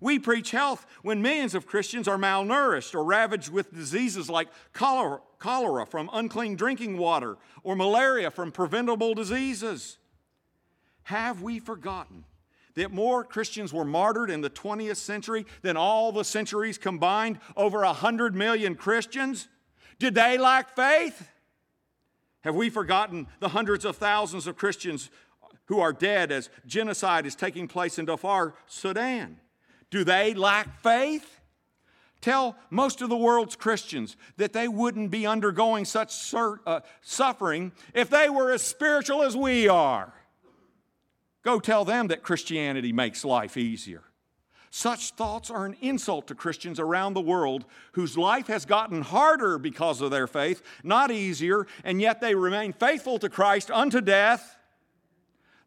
We 0.00 0.18
preach 0.18 0.50
health 0.50 0.86
when 1.02 1.20
millions 1.20 1.54
of 1.54 1.66
Christians 1.66 2.08
are 2.08 2.16
malnourished 2.16 2.94
or 2.94 3.04
ravaged 3.04 3.50
with 3.50 3.74
diseases 3.74 4.30
like 4.30 4.48
cholera, 4.72 5.84
from 5.84 6.08
unclean 6.10 6.56
drinking 6.56 6.96
water 6.96 7.36
or 7.62 7.76
malaria 7.76 8.30
from 8.30 8.50
preventable 8.50 9.12
diseases. 9.12 9.98
Have 11.02 11.42
we 11.42 11.58
forgotten 11.58 12.24
that 12.74 12.92
more 12.92 13.24
Christians 13.24 13.72
were 13.72 13.84
martyred 13.84 14.30
in 14.30 14.40
the 14.40 14.50
20th 14.50 14.96
century 14.96 15.46
than 15.62 15.76
all 15.76 16.12
the 16.12 16.24
centuries 16.24 16.78
combined? 16.78 17.38
Over 17.56 17.80
100 17.80 18.34
million 18.34 18.74
Christians? 18.74 19.48
Did 19.98 20.14
they 20.14 20.38
lack 20.38 20.74
faith? 20.74 21.28
Have 22.42 22.54
we 22.54 22.68
forgotten 22.70 23.26
the 23.40 23.48
hundreds 23.48 23.84
of 23.84 23.96
thousands 23.96 24.46
of 24.46 24.56
Christians 24.56 25.10
who 25.66 25.80
are 25.80 25.92
dead 25.92 26.30
as 26.30 26.50
genocide 26.66 27.26
is 27.26 27.34
taking 27.34 27.68
place 27.68 27.98
in 27.98 28.04
Darfur, 28.04 28.54
Sudan? 28.66 29.38
Do 29.90 30.04
they 30.04 30.34
lack 30.34 30.82
faith? 30.82 31.40
Tell 32.20 32.56
most 32.70 33.02
of 33.02 33.10
the 33.10 33.16
world's 33.16 33.54
Christians 33.54 34.16
that 34.38 34.52
they 34.52 34.66
wouldn't 34.66 35.10
be 35.10 35.26
undergoing 35.26 35.84
such 35.84 36.12
sur- 36.12 36.60
uh, 36.66 36.80
suffering 37.02 37.72
if 37.92 38.08
they 38.08 38.30
were 38.30 38.50
as 38.50 38.62
spiritual 38.62 39.22
as 39.22 39.36
we 39.36 39.68
are. 39.68 40.12
Go 41.44 41.60
tell 41.60 41.84
them 41.84 42.08
that 42.08 42.22
Christianity 42.22 42.92
makes 42.92 43.24
life 43.24 43.56
easier. 43.56 44.02
Such 44.70 45.12
thoughts 45.12 45.50
are 45.50 45.66
an 45.66 45.76
insult 45.80 46.26
to 46.26 46.34
Christians 46.34 46.80
around 46.80 47.14
the 47.14 47.20
world 47.20 47.64
whose 47.92 48.18
life 48.18 48.48
has 48.48 48.64
gotten 48.64 49.02
harder 49.02 49.56
because 49.56 50.00
of 50.00 50.10
their 50.10 50.26
faith, 50.26 50.62
not 50.82 51.12
easier, 51.12 51.68
and 51.84 52.00
yet 52.00 52.20
they 52.20 52.34
remain 52.34 52.72
faithful 52.72 53.20
to 53.20 53.28
Christ 53.28 53.70
unto 53.70 54.00
death. 54.00 54.58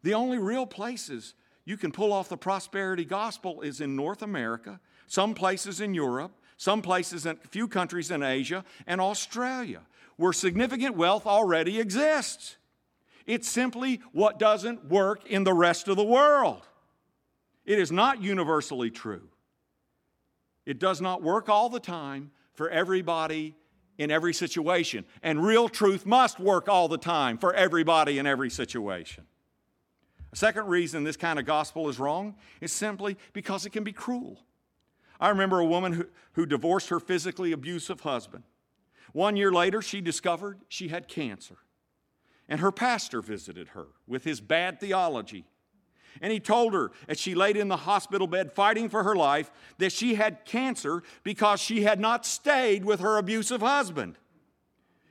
The 0.02 0.12
only 0.12 0.36
real 0.36 0.66
places 0.66 1.32
you 1.64 1.78
can 1.78 1.90
pull 1.90 2.12
off 2.12 2.28
the 2.28 2.36
prosperity 2.36 3.06
gospel 3.06 3.62
is 3.62 3.80
in 3.80 3.96
North 3.96 4.20
America, 4.20 4.78
some 5.06 5.32
places 5.32 5.80
in 5.80 5.94
Europe, 5.94 6.32
some 6.58 6.82
places 6.82 7.24
in 7.24 7.38
a 7.42 7.48
few 7.48 7.66
countries 7.66 8.10
in 8.10 8.22
Asia, 8.22 8.62
and 8.86 9.00
Australia, 9.00 9.80
where 10.16 10.34
significant 10.34 10.96
wealth 10.96 11.26
already 11.26 11.80
exists. 11.80 12.57
It's 13.28 13.46
simply 13.46 14.00
what 14.12 14.38
doesn't 14.38 14.86
work 14.86 15.26
in 15.26 15.44
the 15.44 15.52
rest 15.52 15.86
of 15.86 15.96
the 15.96 16.02
world. 16.02 16.66
It 17.66 17.78
is 17.78 17.92
not 17.92 18.22
universally 18.22 18.90
true. 18.90 19.28
It 20.64 20.78
does 20.78 21.02
not 21.02 21.22
work 21.22 21.50
all 21.50 21.68
the 21.68 21.78
time 21.78 22.30
for 22.54 22.70
everybody 22.70 23.54
in 23.98 24.10
every 24.10 24.32
situation. 24.32 25.04
And 25.22 25.44
real 25.44 25.68
truth 25.68 26.06
must 26.06 26.40
work 26.40 26.70
all 26.70 26.88
the 26.88 26.96
time 26.96 27.36
for 27.36 27.52
everybody 27.52 28.18
in 28.18 28.26
every 28.26 28.48
situation. 28.48 29.24
A 30.32 30.36
second 30.36 30.66
reason 30.66 31.04
this 31.04 31.18
kind 31.18 31.38
of 31.38 31.44
gospel 31.44 31.90
is 31.90 31.98
wrong 31.98 32.34
is 32.62 32.72
simply 32.72 33.18
because 33.34 33.66
it 33.66 33.70
can 33.70 33.84
be 33.84 33.92
cruel. 33.92 34.40
I 35.20 35.28
remember 35.28 35.58
a 35.58 35.66
woman 35.66 35.92
who, 35.92 36.06
who 36.32 36.46
divorced 36.46 36.88
her 36.88 37.00
physically 37.00 37.52
abusive 37.52 38.00
husband. 38.00 38.44
One 39.12 39.36
year 39.36 39.52
later, 39.52 39.82
she 39.82 40.00
discovered 40.00 40.60
she 40.68 40.88
had 40.88 41.08
cancer. 41.08 41.58
And 42.48 42.60
her 42.60 42.72
pastor 42.72 43.20
visited 43.20 43.68
her 43.68 43.88
with 44.06 44.24
his 44.24 44.40
bad 44.40 44.80
theology. 44.80 45.44
And 46.20 46.32
he 46.32 46.40
told 46.40 46.72
her, 46.72 46.90
as 47.06 47.20
she 47.20 47.34
laid 47.34 47.56
in 47.56 47.68
the 47.68 47.76
hospital 47.76 48.26
bed 48.26 48.52
fighting 48.52 48.88
for 48.88 49.04
her 49.04 49.14
life, 49.14 49.50
that 49.78 49.92
she 49.92 50.14
had 50.14 50.44
cancer 50.44 51.02
because 51.22 51.60
she 51.60 51.82
had 51.82 52.00
not 52.00 52.26
stayed 52.26 52.84
with 52.84 53.00
her 53.00 53.18
abusive 53.18 53.60
husband. 53.60 54.16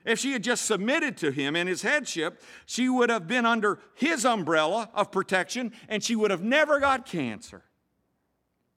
If 0.03 0.19
she 0.19 0.31
had 0.31 0.43
just 0.43 0.65
submitted 0.65 1.17
to 1.17 1.31
him 1.31 1.55
and 1.55 1.67
his 1.67 1.81
headship, 1.81 2.41
she 2.65 2.87
would 2.87 3.09
have 3.09 3.27
been 3.27 3.45
under 3.45 3.79
his 3.93 4.25
umbrella 4.25 4.89
of 4.93 5.11
protection 5.11 5.73
and 5.89 6.01
she 6.01 6.15
would 6.15 6.31
have 6.31 6.43
never 6.43 6.79
got 6.79 7.05
cancer. 7.05 7.63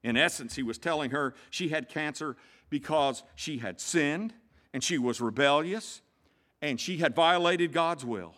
In 0.03 0.17
essence, 0.17 0.55
he 0.55 0.63
was 0.63 0.77
telling 0.77 1.11
her 1.11 1.33
she 1.49 1.69
had 1.69 1.87
cancer 1.87 2.35
because 2.69 3.23
she 3.35 3.59
had 3.59 3.79
sinned 3.79 4.33
and 4.73 4.83
she 4.83 4.97
was 4.97 5.21
rebellious 5.21 6.01
and 6.61 6.79
she 6.79 6.97
had 6.97 7.15
violated 7.15 7.71
God's 7.71 8.03
will. 8.03 8.35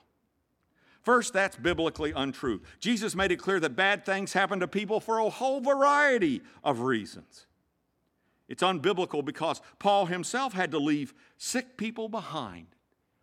First, 1.03 1.33
that's 1.33 1.57
biblically 1.57 2.13
untrue. 2.15 2.61
Jesus 2.79 3.13
made 3.13 3.31
it 3.31 3.35
clear 3.37 3.59
that 3.59 3.75
bad 3.75 4.05
things 4.05 4.33
happen 4.33 4.61
to 4.61 4.67
people 4.67 5.01
for 5.01 5.19
a 5.19 5.29
whole 5.29 5.59
variety 5.59 6.41
of 6.63 6.79
reasons. 6.79 7.45
It's 8.47 8.63
unbiblical 8.63 9.23
because 9.23 9.61
Paul 9.79 10.05
himself 10.05 10.53
had 10.53 10.71
to 10.71 10.79
leave 10.79 11.13
sick 11.37 11.75
people 11.75 12.07
behind 12.07 12.67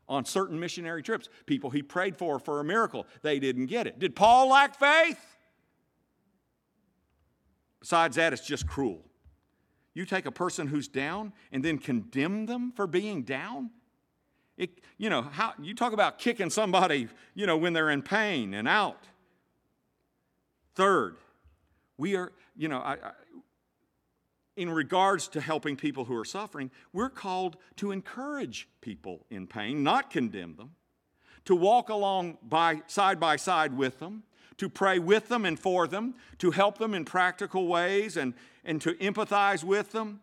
on 0.08 0.26
certain 0.26 0.60
missionary 0.60 1.02
trips. 1.02 1.28
People 1.46 1.70
he 1.70 1.82
prayed 1.82 2.16
for 2.16 2.38
for 2.38 2.60
a 2.60 2.64
miracle, 2.64 3.06
they 3.22 3.38
didn't 3.38 3.66
get 3.66 3.86
it. 3.86 3.98
Did 3.98 4.14
Paul 4.14 4.48
lack 4.48 4.78
faith? 4.78 5.18
Besides 7.80 8.16
that, 8.16 8.34
it's 8.34 8.46
just 8.46 8.66
cruel. 8.66 9.06
You 9.94 10.04
take 10.04 10.26
a 10.26 10.32
person 10.32 10.66
who's 10.66 10.86
down 10.86 11.32
and 11.50 11.64
then 11.64 11.78
condemn 11.78 12.44
them 12.46 12.72
for 12.72 12.86
being 12.86 13.22
down? 13.22 13.70
It, 14.60 14.82
you 14.98 15.08
know, 15.08 15.22
how, 15.22 15.54
you 15.58 15.74
talk 15.74 15.94
about 15.94 16.18
kicking 16.18 16.50
somebody, 16.50 17.08
you 17.34 17.46
know, 17.46 17.56
when 17.56 17.72
they're 17.72 17.88
in 17.88 18.02
pain 18.02 18.52
and 18.52 18.68
out. 18.68 19.08
Third, 20.74 21.16
we 21.96 22.14
are, 22.14 22.30
you 22.54 22.68
know, 22.68 22.76
I, 22.76 22.92
I, 22.92 23.12
in 24.58 24.68
regards 24.68 25.28
to 25.28 25.40
helping 25.40 25.76
people 25.76 26.04
who 26.04 26.14
are 26.14 26.26
suffering, 26.26 26.70
we're 26.92 27.08
called 27.08 27.56
to 27.76 27.90
encourage 27.90 28.68
people 28.82 29.24
in 29.30 29.46
pain, 29.46 29.82
not 29.82 30.10
condemn 30.10 30.56
them, 30.56 30.72
to 31.46 31.56
walk 31.56 31.88
along 31.88 32.36
by, 32.42 32.82
side 32.86 33.18
by 33.18 33.36
side 33.36 33.74
with 33.74 33.98
them, 33.98 34.24
to 34.58 34.68
pray 34.68 34.98
with 34.98 35.28
them 35.28 35.46
and 35.46 35.58
for 35.58 35.86
them, 35.86 36.14
to 36.36 36.50
help 36.50 36.76
them 36.76 36.92
in 36.92 37.06
practical 37.06 37.66
ways 37.66 38.18
and, 38.18 38.34
and 38.62 38.82
to 38.82 38.92
empathize 38.96 39.64
with 39.64 39.92
them. 39.92 40.20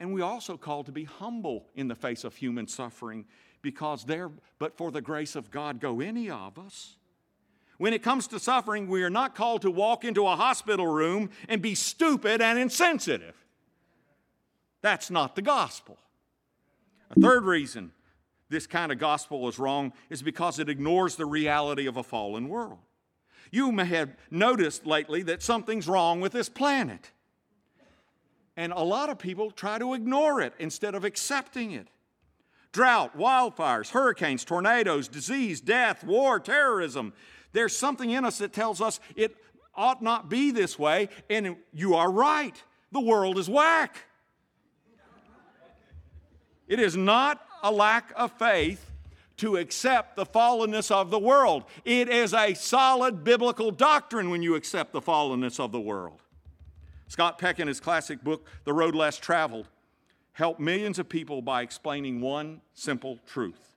And 0.00 0.14
we 0.14 0.22
also 0.22 0.56
called 0.56 0.86
to 0.86 0.92
be 0.92 1.04
humble 1.04 1.66
in 1.74 1.86
the 1.86 1.94
face 1.94 2.24
of 2.24 2.34
human 2.34 2.66
suffering 2.66 3.26
because 3.62 4.04
there, 4.04 4.30
but 4.58 4.76
for 4.76 4.90
the 4.90 5.02
grace 5.02 5.36
of 5.36 5.50
God, 5.50 5.78
go 5.78 6.00
any 6.00 6.30
of 6.30 6.58
us. 6.58 6.96
When 7.76 7.92
it 7.92 8.02
comes 8.02 8.26
to 8.28 8.40
suffering, 8.40 8.88
we 8.88 9.02
are 9.02 9.10
not 9.10 9.34
called 9.34 9.62
to 9.62 9.70
walk 9.70 10.04
into 10.04 10.26
a 10.26 10.36
hospital 10.36 10.86
room 10.86 11.30
and 11.48 11.62
be 11.62 11.74
stupid 11.74 12.40
and 12.40 12.58
insensitive. 12.58 13.34
That's 14.82 15.10
not 15.10 15.36
the 15.36 15.42
gospel. 15.42 15.98
A 17.10 17.20
third 17.20 17.44
reason 17.44 17.92
this 18.48 18.66
kind 18.66 18.90
of 18.90 18.98
gospel 18.98 19.48
is 19.48 19.58
wrong 19.58 19.92
is 20.08 20.22
because 20.22 20.58
it 20.58 20.68
ignores 20.68 21.14
the 21.14 21.24
reality 21.24 21.86
of 21.86 21.96
a 21.96 22.02
fallen 22.02 22.48
world. 22.48 22.78
You 23.52 23.70
may 23.70 23.84
have 23.84 24.16
noticed 24.30 24.86
lately 24.86 25.22
that 25.22 25.42
something's 25.42 25.88
wrong 25.88 26.20
with 26.20 26.32
this 26.32 26.48
planet. 26.48 27.12
And 28.56 28.72
a 28.72 28.82
lot 28.82 29.08
of 29.10 29.18
people 29.18 29.50
try 29.50 29.78
to 29.78 29.94
ignore 29.94 30.40
it 30.40 30.52
instead 30.58 30.94
of 30.94 31.04
accepting 31.04 31.72
it. 31.72 31.88
Drought, 32.72 33.16
wildfires, 33.16 33.90
hurricanes, 33.90 34.44
tornadoes, 34.44 35.08
disease, 35.08 35.60
death, 35.60 36.04
war, 36.04 36.38
terrorism, 36.38 37.12
there's 37.52 37.76
something 37.76 38.10
in 38.10 38.24
us 38.24 38.38
that 38.38 38.52
tells 38.52 38.80
us 38.80 39.00
it 39.16 39.36
ought 39.74 40.02
not 40.02 40.28
be 40.28 40.50
this 40.50 40.78
way, 40.78 41.08
and 41.28 41.56
you 41.72 41.94
are 41.94 42.10
right. 42.10 42.62
The 42.92 43.00
world 43.00 43.38
is 43.38 43.48
whack. 43.48 44.04
It 46.68 46.78
is 46.78 46.96
not 46.96 47.44
a 47.62 47.72
lack 47.72 48.12
of 48.14 48.32
faith 48.32 48.90
to 49.38 49.56
accept 49.56 50.16
the 50.16 50.26
fallenness 50.26 50.90
of 50.90 51.10
the 51.10 51.18
world. 51.18 51.64
It 51.84 52.08
is 52.08 52.34
a 52.34 52.54
solid 52.54 53.24
biblical 53.24 53.70
doctrine 53.70 54.30
when 54.30 54.42
you 54.42 54.54
accept 54.54 54.92
the 54.92 55.00
fallenness 55.00 55.58
of 55.58 55.72
the 55.72 55.80
world. 55.80 56.20
Scott 57.10 57.40
Peck, 57.40 57.58
in 57.58 57.66
his 57.66 57.80
classic 57.80 58.22
book, 58.22 58.46
The 58.62 58.72
Road 58.72 58.94
Less 58.94 59.18
Traveled, 59.18 59.66
helped 60.30 60.60
millions 60.60 60.96
of 61.00 61.08
people 61.08 61.42
by 61.42 61.62
explaining 61.62 62.20
one 62.20 62.60
simple 62.72 63.18
truth. 63.26 63.74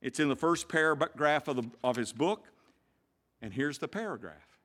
It's 0.00 0.18
in 0.18 0.30
the 0.30 0.34
first 0.34 0.66
paragraph 0.66 1.46
of, 1.46 1.56
the, 1.56 1.70
of 1.84 1.96
his 1.96 2.10
book. 2.14 2.46
And 3.42 3.52
here's 3.52 3.78
the 3.78 3.86
paragraph 3.86 4.58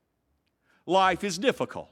Life 0.86 1.26
is 1.26 1.38
difficult. 1.38 1.92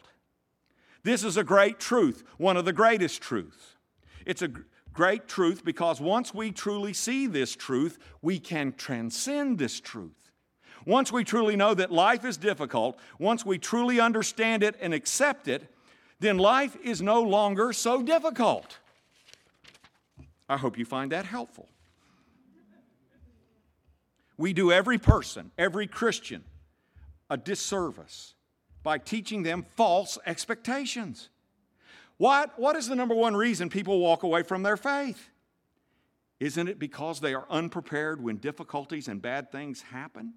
This 1.03 1.25
is 1.25 1.35
a 1.35 1.43
great 1.43 1.77
truth, 1.77 2.23
one 2.37 2.55
of 2.55 2.63
the 2.63 2.71
greatest 2.71 3.21
truths. 3.21 3.75
It's 4.25 4.41
a 4.41 4.51
great 4.93 5.27
truth 5.27 5.65
because 5.65 5.99
once 5.99 6.33
we 6.33 6.53
truly 6.53 6.93
see 6.93 7.27
this 7.27 7.53
truth, 7.53 7.99
we 8.21 8.39
can 8.39 8.71
transcend 8.71 9.59
this 9.59 9.81
truth. 9.81 10.24
Once 10.85 11.11
we 11.11 11.23
truly 11.23 11.55
know 11.55 11.73
that 11.73 11.91
life 11.91 12.23
is 12.23 12.37
difficult, 12.37 12.97
once 13.17 13.45
we 13.45 13.57
truly 13.57 13.99
understand 13.99 14.63
it 14.63 14.75
and 14.79 14.93
accept 14.93 15.47
it, 15.47 15.71
then 16.19 16.37
life 16.37 16.77
is 16.83 17.01
no 17.01 17.21
longer 17.21 17.73
so 17.73 18.01
difficult. 18.01 18.77
I 20.47 20.57
hope 20.57 20.77
you 20.77 20.85
find 20.85 21.11
that 21.11 21.25
helpful. 21.25 21.67
We 24.37 24.53
do 24.53 24.71
every 24.71 24.97
person, 24.97 25.51
every 25.57 25.87
Christian, 25.87 26.43
a 27.29 27.37
disservice 27.37 28.35
by 28.83 28.97
teaching 28.97 29.43
them 29.43 29.65
false 29.75 30.17
expectations. 30.25 31.29
What, 32.17 32.57
what 32.59 32.75
is 32.75 32.87
the 32.87 32.95
number 32.95 33.15
one 33.15 33.35
reason 33.35 33.69
people 33.69 33.99
walk 33.99 34.23
away 34.23 34.43
from 34.43 34.61
their 34.61 34.77
faith? 34.77 35.29
Isn't 36.39 36.67
it 36.67 36.79
because 36.79 37.21
they 37.21 37.33
are 37.33 37.45
unprepared 37.49 38.21
when 38.21 38.37
difficulties 38.37 39.07
and 39.07 39.21
bad 39.21 39.51
things 39.51 39.81
happen? 39.81 40.33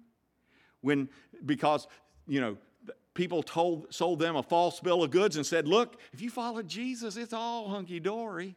When, 0.81 1.09
because, 1.45 1.87
you 2.27 2.41
know, 2.41 2.57
people 3.13 3.43
told, 3.43 3.93
sold 3.93 4.19
them 4.19 4.35
a 4.35 4.43
false 4.43 4.79
bill 4.79 5.03
of 5.03 5.11
goods 5.11 5.35
and 5.35 5.45
said, 5.45 5.67
look, 5.67 5.99
if 6.13 6.21
you 6.21 6.29
follow 6.29 6.61
Jesus, 6.61 7.17
it's 7.17 7.33
all 7.33 7.69
hunky 7.69 7.99
dory. 7.99 8.55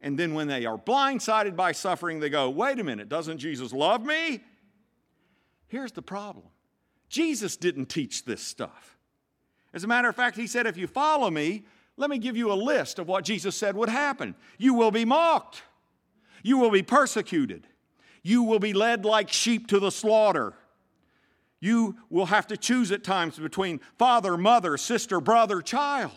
And 0.00 0.18
then 0.18 0.34
when 0.34 0.48
they 0.48 0.66
are 0.66 0.76
blindsided 0.76 1.56
by 1.56 1.72
suffering, 1.72 2.20
they 2.20 2.28
go, 2.28 2.50
wait 2.50 2.78
a 2.78 2.84
minute, 2.84 3.08
doesn't 3.08 3.38
Jesus 3.38 3.72
love 3.72 4.04
me? 4.04 4.42
Here's 5.68 5.92
the 5.92 6.02
problem 6.02 6.46
Jesus 7.08 7.56
didn't 7.56 7.86
teach 7.86 8.24
this 8.24 8.42
stuff. 8.42 8.96
As 9.72 9.84
a 9.84 9.86
matter 9.86 10.08
of 10.08 10.16
fact, 10.16 10.36
he 10.36 10.46
said, 10.46 10.66
If 10.66 10.76
you 10.76 10.86
follow 10.86 11.30
me, 11.30 11.64
let 11.96 12.10
me 12.10 12.18
give 12.18 12.36
you 12.36 12.52
a 12.52 12.54
list 12.54 12.98
of 12.98 13.08
what 13.08 13.24
Jesus 13.24 13.56
said 13.56 13.76
would 13.76 13.88
happen. 13.88 14.34
You 14.58 14.74
will 14.74 14.90
be 14.90 15.04
mocked, 15.04 15.62
you 16.42 16.58
will 16.58 16.70
be 16.70 16.82
persecuted, 16.82 17.66
you 18.26 18.42
will 18.42 18.58
be 18.58 18.72
led 18.72 19.04
like 19.04 19.30
sheep 19.30 19.68
to 19.68 19.78
the 19.78 19.92
slaughter. 19.92 20.52
You 21.60 21.94
will 22.10 22.26
have 22.26 22.48
to 22.48 22.56
choose 22.56 22.90
at 22.90 23.04
times 23.04 23.38
between 23.38 23.80
father, 23.98 24.36
mother, 24.36 24.76
sister, 24.76 25.20
brother, 25.20 25.62
child. 25.62 26.10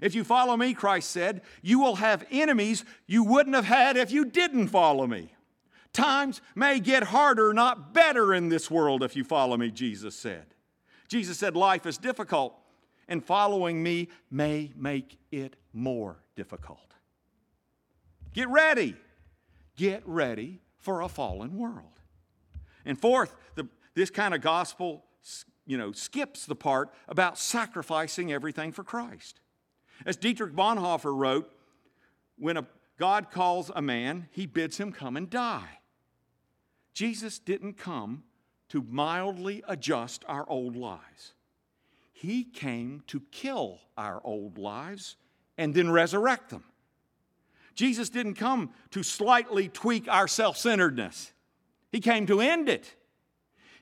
If 0.00 0.14
you 0.14 0.22
follow 0.22 0.56
me, 0.56 0.74
Christ 0.74 1.10
said, 1.10 1.42
you 1.60 1.80
will 1.80 1.96
have 1.96 2.24
enemies 2.30 2.84
you 3.08 3.24
wouldn't 3.24 3.56
have 3.56 3.64
had 3.64 3.96
if 3.96 4.12
you 4.12 4.26
didn't 4.26 4.68
follow 4.68 5.08
me. 5.08 5.34
Times 5.92 6.40
may 6.54 6.78
get 6.78 7.02
harder, 7.02 7.52
not 7.52 7.92
better 7.92 8.32
in 8.32 8.48
this 8.48 8.70
world 8.70 9.02
if 9.02 9.16
you 9.16 9.24
follow 9.24 9.56
me, 9.56 9.72
Jesus 9.72 10.14
said. 10.14 10.46
Jesus 11.08 11.36
said, 11.36 11.56
Life 11.56 11.84
is 11.84 11.98
difficult, 11.98 12.54
and 13.08 13.24
following 13.24 13.82
me 13.82 14.08
may 14.30 14.70
make 14.76 15.18
it 15.32 15.56
more 15.72 16.22
difficult. 16.36 16.94
Get 18.32 18.48
ready. 18.50 18.94
Get 19.74 20.02
ready 20.06 20.60
for 20.78 21.02
a 21.02 21.08
fallen 21.08 21.56
world. 21.56 22.00
And 22.84 23.00
fourth, 23.00 23.34
the, 23.54 23.68
this 23.94 24.10
kind 24.10 24.34
of 24.34 24.40
gospel 24.40 25.04
you 25.66 25.76
know, 25.76 25.92
skips 25.92 26.46
the 26.46 26.56
part 26.56 26.90
about 27.08 27.38
sacrificing 27.38 28.32
everything 28.32 28.72
for 28.72 28.82
Christ. 28.82 29.40
As 30.06 30.16
Dietrich 30.16 30.54
Bonhoeffer 30.54 31.14
wrote, 31.14 31.50
when 32.38 32.56
a, 32.56 32.66
God 32.98 33.30
calls 33.30 33.70
a 33.74 33.82
man, 33.82 34.28
he 34.32 34.46
bids 34.46 34.78
him 34.78 34.92
come 34.92 35.16
and 35.16 35.28
die. 35.28 35.80
Jesus 36.94 37.38
didn't 37.38 37.74
come 37.74 38.24
to 38.70 38.84
mildly 38.88 39.62
adjust 39.68 40.24
our 40.26 40.48
old 40.48 40.74
lives. 40.74 41.34
He 42.12 42.44
came 42.44 43.02
to 43.08 43.20
kill 43.30 43.80
our 43.96 44.20
old 44.24 44.58
lives 44.58 45.16
and 45.56 45.74
then 45.74 45.90
resurrect 45.90 46.50
them. 46.50 46.64
Jesus 47.78 48.10
didn't 48.10 48.34
come 48.34 48.70
to 48.90 49.04
slightly 49.04 49.68
tweak 49.68 50.08
our 50.08 50.26
self 50.26 50.56
centeredness, 50.56 51.32
He 51.92 52.00
came 52.00 52.26
to 52.26 52.40
end 52.40 52.68
it. 52.68 52.96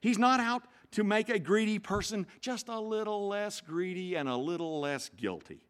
He's 0.02 0.18
not 0.18 0.38
out 0.38 0.64
to 0.92 1.02
make 1.02 1.30
a 1.30 1.38
greedy 1.38 1.78
person 1.78 2.26
just 2.42 2.68
a 2.68 2.78
little 2.78 3.26
less 3.26 3.62
greedy 3.62 4.14
and 4.14 4.28
a 4.28 4.36
little 4.36 4.80
less 4.80 5.08
guilty, 5.16 5.62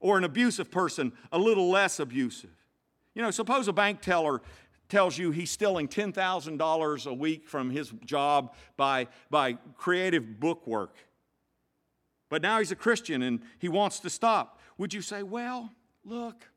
or 0.00 0.18
an 0.18 0.24
abusive 0.24 0.72
person 0.72 1.12
a 1.30 1.38
little 1.38 1.70
less 1.70 2.00
abusive. 2.00 2.50
You 3.14 3.22
know, 3.22 3.30
suppose 3.30 3.68
a 3.68 3.72
bank 3.72 4.00
teller 4.00 4.42
tells 4.88 5.16
you 5.16 5.30
he's 5.30 5.52
stealing 5.52 5.86
$10,000 5.86 7.06
a 7.06 7.14
week 7.14 7.46
from 7.46 7.70
his 7.70 7.92
job 8.04 8.52
by, 8.76 9.06
by 9.30 9.52
creative 9.76 10.40
book 10.40 10.66
work. 10.66 10.96
But 12.28 12.42
now 12.42 12.58
he's 12.58 12.72
a 12.72 12.76
Christian 12.76 13.22
and 13.22 13.42
he 13.60 13.68
wants 13.68 14.00
to 14.00 14.10
stop. 14.10 14.58
Would 14.76 14.92
you 14.92 15.02
say, 15.02 15.22
well, 15.22 15.70
look, 16.04 16.48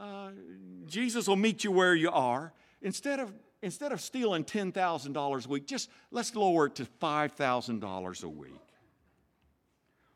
uh, 0.00 0.30
Jesus 0.86 1.28
will 1.28 1.36
meet 1.36 1.62
you 1.62 1.70
where 1.70 1.94
you 1.94 2.10
are. 2.10 2.52
Instead 2.82 3.20
of 3.20 3.32
instead 3.62 3.92
of 3.92 4.00
stealing 4.00 4.42
$10,000 4.42 5.46
a 5.46 5.48
week, 5.48 5.66
just 5.66 5.90
let's 6.10 6.34
lower 6.34 6.66
it 6.66 6.74
to 6.76 6.84
$5,000 6.84 8.24
a 8.24 8.28
week. 8.28 8.54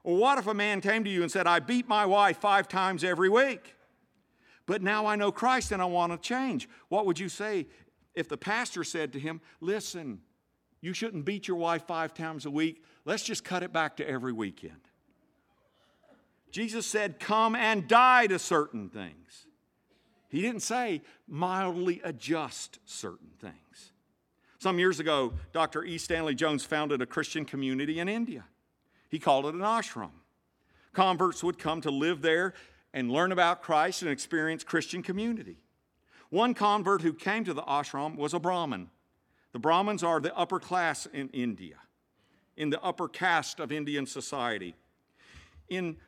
Or 0.02 0.16
what 0.16 0.38
if 0.38 0.46
a 0.46 0.54
man 0.54 0.80
came 0.80 1.04
to 1.04 1.10
you 1.10 1.22
and 1.22 1.30
said, 1.30 1.46
I 1.46 1.60
beat 1.60 1.86
my 1.86 2.06
wife 2.06 2.38
five 2.38 2.68
times 2.68 3.04
every 3.04 3.28
week, 3.28 3.74
but 4.64 4.82
now 4.82 5.04
I 5.04 5.16
know 5.16 5.30
Christ 5.30 5.72
and 5.72 5.82
I 5.82 5.84
want 5.84 6.12
to 6.12 6.18
change? 6.18 6.68
What 6.88 7.04
would 7.04 7.18
you 7.18 7.28
say 7.28 7.66
if 8.14 8.28
the 8.28 8.38
pastor 8.38 8.82
said 8.82 9.12
to 9.12 9.20
him, 9.20 9.42
Listen, 9.60 10.20
you 10.80 10.94
shouldn't 10.94 11.26
beat 11.26 11.46
your 11.46 11.58
wife 11.58 11.86
five 11.86 12.14
times 12.14 12.46
a 12.46 12.50
week, 12.50 12.82
let's 13.04 13.22
just 13.22 13.44
cut 13.44 13.62
it 13.62 13.74
back 13.74 13.98
to 13.98 14.08
every 14.08 14.32
weekend? 14.32 14.80
Jesus 16.50 16.86
said, 16.86 17.18
Come 17.18 17.54
and 17.54 17.88
die 17.88 18.26
to 18.26 18.38
certain 18.38 18.88
things. 18.88 19.46
He 20.34 20.42
didn't 20.42 20.62
say 20.62 21.00
mildly 21.28 22.00
adjust 22.02 22.80
certain 22.84 23.30
things. 23.40 23.92
Some 24.58 24.80
years 24.80 24.98
ago, 24.98 25.34
Dr. 25.52 25.84
E. 25.84 25.96
Stanley 25.96 26.34
Jones 26.34 26.64
founded 26.64 27.00
a 27.00 27.06
Christian 27.06 27.44
community 27.44 28.00
in 28.00 28.08
India. 28.08 28.44
He 29.08 29.20
called 29.20 29.46
it 29.46 29.54
an 29.54 29.60
ashram. 29.60 30.10
Converts 30.92 31.44
would 31.44 31.56
come 31.56 31.80
to 31.82 31.90
live 31.92 32.20
there 32.20 32.52
and 32.92 33.12
learn 33.12 33.30
about 33.30 33.62
Christ 33.62 34.02
and 34.02 34.10
experience 34.10 34.64
Christian 34.64 35.04
community. 35.04 35.58
One 36.30 36.52
convert 36.52 37.02
who 37.02 37.12
came 37.12 37.44
to 37.44 37.54
the 37.54 37.62
ashram 37.62 38.16
was 38.16 38.34
a 38.34 38.40
Brahmin. 38.40 38.90
The 39.52 39.60
Brahmins 39.60 40.02
are 40.02 40.18
the 40.18 40.36
upper 40.36 40.58
class 40.58 41.06
in 41.06 41.28
India, 41.28 41.76
in 42.56 42.70
the 42.70 42.82
upper 42.82 43.06
caste 43.06 43.60
of 43.60 43.70
Indian 43.70 44.04
society. 44.04 44.74
In 45.68 45.98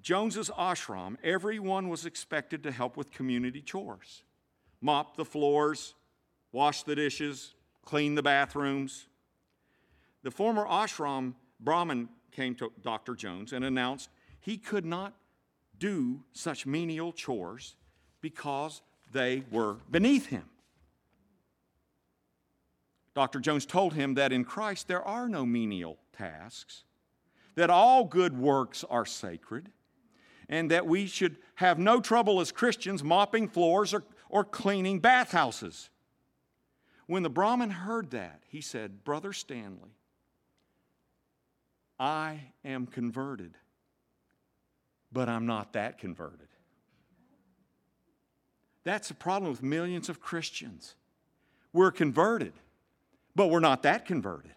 Jones's 0.00 0.50
ashram, 0.50 1.16
everyone 1.22 1.88
was 1.88 2.06
expected 2.06 2.62
to 2.62 2.70
help 2.70 2.96
with 2.96 3.10
community 3.10 3.62
chores 3.62 4.22
mop 4.80 5.16
the 5.16 5.24
floors, 5.24 5.94
wash 6.52 6.84
the 6.84 6.94
dishes, 6.94 7.54
clean 7.84 8.14
the 8.14 8.22
bathrooms. 8.22 9.08
The 10.22 10.30
former 10.30 10.64
ashram 10.66 11.34
Brahmin 11.60 12.08
came 12.30 12.54
to 12.56 12.72
Dr. 12.82 13.14
Jones 13.14 13.52
and 13.52 13.64
announced 13.64 14.10
he 14.40 14.56
could 14.56 14.84
not 14.84 15.14
do 15.78 16.22
such 16.32 16.66
menial 16.66 17.12
chores 17.12 17.76
because 18.20 18.82
they 19.12 19.42
were 19.50 19.78
beneath 19.90 20.26
him. 20.26 20.44
Dr. 23.14 23.40
Jones 23.40 23.66
told 23.66 23.94
him 23.94 24.14
that 24.14 24.32
in 24.32 24.44
Christ 24.44 24.86
there 24.86 25.02
are 25.02 25.28
no 25.28 25.44
menial 25.44 25.98
tasks, 26.16 26.84
that 27.56 27.70
all 27.70 28.04
good 28.04 28.38
works 28.38 28.84
are 28.88 29.04
sacred, 29.04 29.72
and 30.48 30.70
that 30.70 30.86
we 30.86 31.06
should 31.06 31.36
have 31.56 31.78
no 31.78 32.00
trouble 32.00 32.40
as 32.40 32.52
Christians 32.52 33.04
mopping 33.04 33.48
floors 33.48 33.92
or, 33.92 34.04
or 34.28 34.44
cleaning 34.44 35.00
bathhouses. 35.00 35.90
When 37.06 37.22
the 37.22 37.30
Brahmin 37.30 37.70
heard 37.70 38.10
that, 38.10 38.42
he 38.48 38.60
said, 38.60 39.04
Brother 39.04 39.32
Stanley, 39.32 39.94
I 41.98 42.40
am 42.64 42.86
converted, 42.86 43.56
but 45.10 45.28
I'm 45.28 45.46
not 45.46 45.72
that 45.72 45.98
converted. 45.98 46.48
That's 48.84 49.08
the 49.08 49.14
problem 49.14 49.50
with 49.50 49.62
millions 49.62 50.08
of 50.08 50.20
Christians. 50.20 50.94
We're 51.72 51.90
converted, 51.90 52.52
but 53.34 53.48
we're 53.48 53.60
not 53.60 53.82
that 53.82 54.06
converted. 54.06 54.52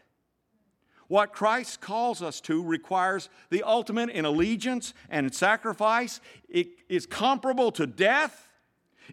What 1.12 1.34
Christ 1.34 1.82
calls 1.82 2.21
us 2.21 2.39
to 2.39 2.63
requires 2.63 3.28
the 3.50 3.63
ultimate 3.63 4.12
in 4.12 4.24
allegiance 4.24 4.93
and 5.10 5.36
sacrifice. 5.36 6.21
It 6.47 6.69
is 6.88 7.06
comparable 7.06 7.69
to 7.74 7.86
death. 7.86 8.47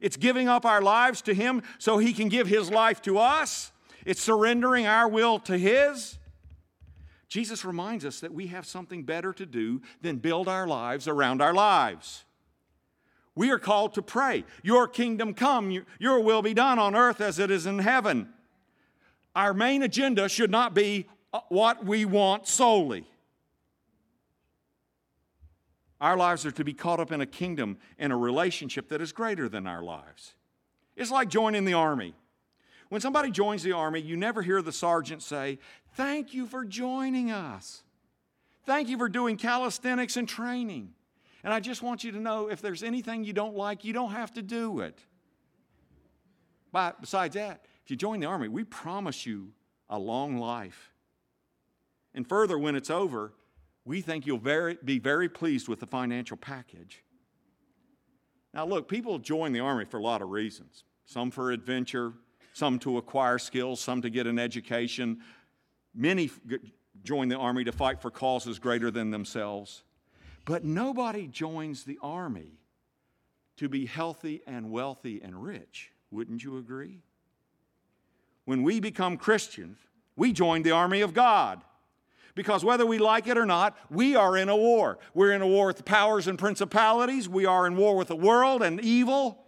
It's 0.01 0.17
giving 0.17 0.47
up 0.47 0.65
our 0.65 0.81
lives 0.81 1.23
to 1.23 1.35
Him 1.35 1.61
so 1.79 1.99
He 1.99 2.13
can 2.13 2.29
give 2.29 2.47
His 2.47 2.71
life 2.71 3.03
to 3.03 3.19
us. 3.19 3.73
It's 4.07 4.23
surrendering 4.23 4.87
our 4.87 5.09
will 5.09 5.41
to 5.41 5.59
His. 5.59 6.19
Jesus 7.29 7.65
reminds 7.65 8.05
us 8.05 8.21
that 8.21 8.33
we 8.33 8.47
have 8.47 8.65
something 8.65 9.03
better 9.03 9.33
to 9.33 9.45
do 9.45 9.83
than 10.01 10.19
build 10.19 10.47
our 10.47 10.69
lives 10.69 11.09
around 11.09 11.43
our 11.43 11.53
lives. 11.53 12.25
We 13.35 13.51
are 13.51 13.59
called 13.59 13.95
to 13.95 14.03
pray, 14.03 14.45
Your 14.63 14.87
kingdom 14.87 15.35
come, 15.35 15.85
Your 15.99 16.21
will 16.21 16.43
be 16.43 16.55
done 16.55 16.79
on 16.79 16.95
earth 16.95 17.21
as 17.21 17.41
it 17.41 17.51
is 17.51 17.67
in 17.67 17.81
heaven. 17.81 18.29
Our 19.35 19.53
main 19.53 19.83
agenda 19.83 20.29
should 20.29 20.53
not 20.53 20.75
be 20.75 21.09
Uh, 21.33 21.41
what 21.49 21.85
we 21.85 22.05
want 22.05 22.47
solely. 22.47 23.07
Our 26.01 26.17
lives 26.17 26.47
are 26.47 26.53
to 26.53 26.65
be 26.65 26.75
caught 26.75 27.01
up 27.01 27.11
in 27.11 27.21
a 27.21 27.27
kingdom 27.27 27.79
and 27.99 28.13
a 28.13 28.17
relationship 28.17 28.89
that 28.89 29.01
is 29.01 29.13
greater 29.13 29.49
than 29.49 29.67
our 29.67 29.83
lives. 29.83 30.35
It's 30.97 31.11
like 31.11 31.29
joining 31.29 31.65
the 31.65 31.75
army. 31.75 32.15
When 32.89 33.01
somebody 33.01 33.31
joins 33.31 33.63
the 33.63 33.73
army, 33.73 34.01
you 34.01 34.17
never 34.17 34.41
hear 34.41 34.63
the 34.63 34.73
sergeant 34.73 35.23
say, 35.23 35.59
Thank 35.95 36.33
you 36.33 36.47
for 36.47 36.65
joining 36.65 37.31
us. 37.31 37.83
Thank 38.65 38.89
you 38.89 38.97
for 38.97 39.09
doing 39.09 39.37
calisthenics 39.37 40.17
and 40.17 40.29
training. 40.29 40.93
And 41.43 41.53
I 41.53 41.61
just 41.61 41.83
want 41.83 42.05
you 42.05 42.13
to 42.13 42.19
know 42.19 42.49
if 42.49 42.63
there's 42.63 42.83
anything 42.83 43.25
you 43.25 43.33
don't 43.33 43.57
like, 43.57 43.85
you 43.85 43.93
don't 43.93 44.11
have 44.13 44.33
to 44.35 44.43
do 44.43 44.81
it. 44.81 44.99
But 46.73 47.01
besides 47.01 47.35
that, 47.35 47.65
if 47.85 47.91
you 47.91 47.97
join 47.97 48.21
the 48.21 48.27
army, 48.27 48.49
we 48.49 48.65
promise 48.65 49.27
you 49.27 49.53
a 49.89 49.99
long 49.99 50.39
life 50.39 50.93
and 52.15 52.29
further, 52.29 52.59
when 52.59 52.75
it's 52.75 52.91
over, 52.91 53.33
we 53.85 54.01
think 54.01 54.27
you'll 54.27 54.39
very, 54.39 54.79
be 54.85 54.99
very 54.99 55.29
pleased 55.29 55.69
with 55.69 55.81
the 55.81 55.87
financial 55.87 56.37
package. 56.37 57.03
Now, 58.53 58.67
look, 58.67 58.89
people 58.89 59.19
join 59.19 59.53
the 59.53 59.61
Army 59.61 59.85
for 59.85 59.99
a 59.99 60.03
lot 60.03 60.23
of 60.23 60.31
reasons 60.31 60.85
some 61.07 61.31
for 61.31 61.53
adventure, 61.53 62.13
some 62.53 62.79
to 62.79 62.99
acquire 62.99 63.39
skills, 63.39 63.81
some 63.81 64.03
to 64.03 64.11
get 64.11 64.27
an 64.27 64.39
education. 64.39 65.19
Many 65.95 66.31
join 67.03 67.29
the 67.29 67.37
Army 67.37 67.65
to 67.65 67.73
fight 67.73 68.03
for 68.03 68.11
causes 68.11 68.59
greater 68.59 68.91
than 68.91 69.11
themselves. 69.11 69.85
But 70.45 70.65
nobody 70.65 71.27
joins 71.27 71.85
the 71.85 71.99
Army 72.03 72.59
to 73.57 73.69
be 73.69 73.87
healthy 73.87 74.43
and 74.47 74.71
wealthy 74.71 75.21
and 75.23 75.43
rich. 75.43 75.93
Wouldn't 76.11 76.45
you 76.45 76.59
agree? 76.59 77.01
When 78.45 78.63
we 78.63 78.81
become 78.81 79.17
Christians, 79.17 79.79
we 80.17 80.33
join 80.33 80.63
the 80.63 80.71
army 80.71 81.01
of 81.01 81.15
God. 81.15 81.63
Because 82.39 82.65
whether 82.65 82.87
we 82.87 82.99
like 82.99 83.27
it 83.27 83.37
or 83.37 83.45
not, 83.45 83.77
we 83.91 84.15
are 84.15 84.37
in 84.37 84.49
a 84.49 84.55
war. 84.55 85.01
We're 85.13 85.33
in 85.33 85.43
a 85.43 85.47
war 85.49 85.67
with 85.67 85.85
powers 85.85 86.29
and 86.29 86.39
principalities, 86.39 87.29
we 87.29 87.47
are 87.47 87.67
in 87.67 87.77
war 87.77 87.97
with 87.97 88.07
the 88.07 88.15
world 88.15 88.63
and 88.63 88.81
evil. 88.81 89.45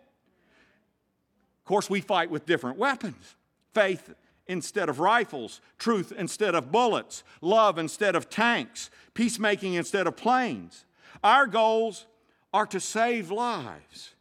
Of 1.61 1.65
course, 1.67 1.89
we 1.89 2.01
fight 2.01 2.33
with 2.33 2.47
different 2.47 2.79
weapons 2.79 3.37
faith 3.73 4.13
instead 4.49 4.89
of 4.89 4.99
rifles, 4.99 5.61
truth 5.79 6.13
instead 6.19 6.57
of 6.57 6.73
bullets, 6.73 7.23
love 7.41 7.79
instead 7.79 8.17
of 8.17 8.29
tanks, 8.29 8.91
peacemaking 9.15 9.75
instead 9.75 10.09
of 10.09 10.17
planes. 10.17 10.85
Our 11.23 11.47
goals 11.47 12.07
are 12.53 12.67
to 12.67 12.81
save 12.81 13.31
lives. 13.31 14.17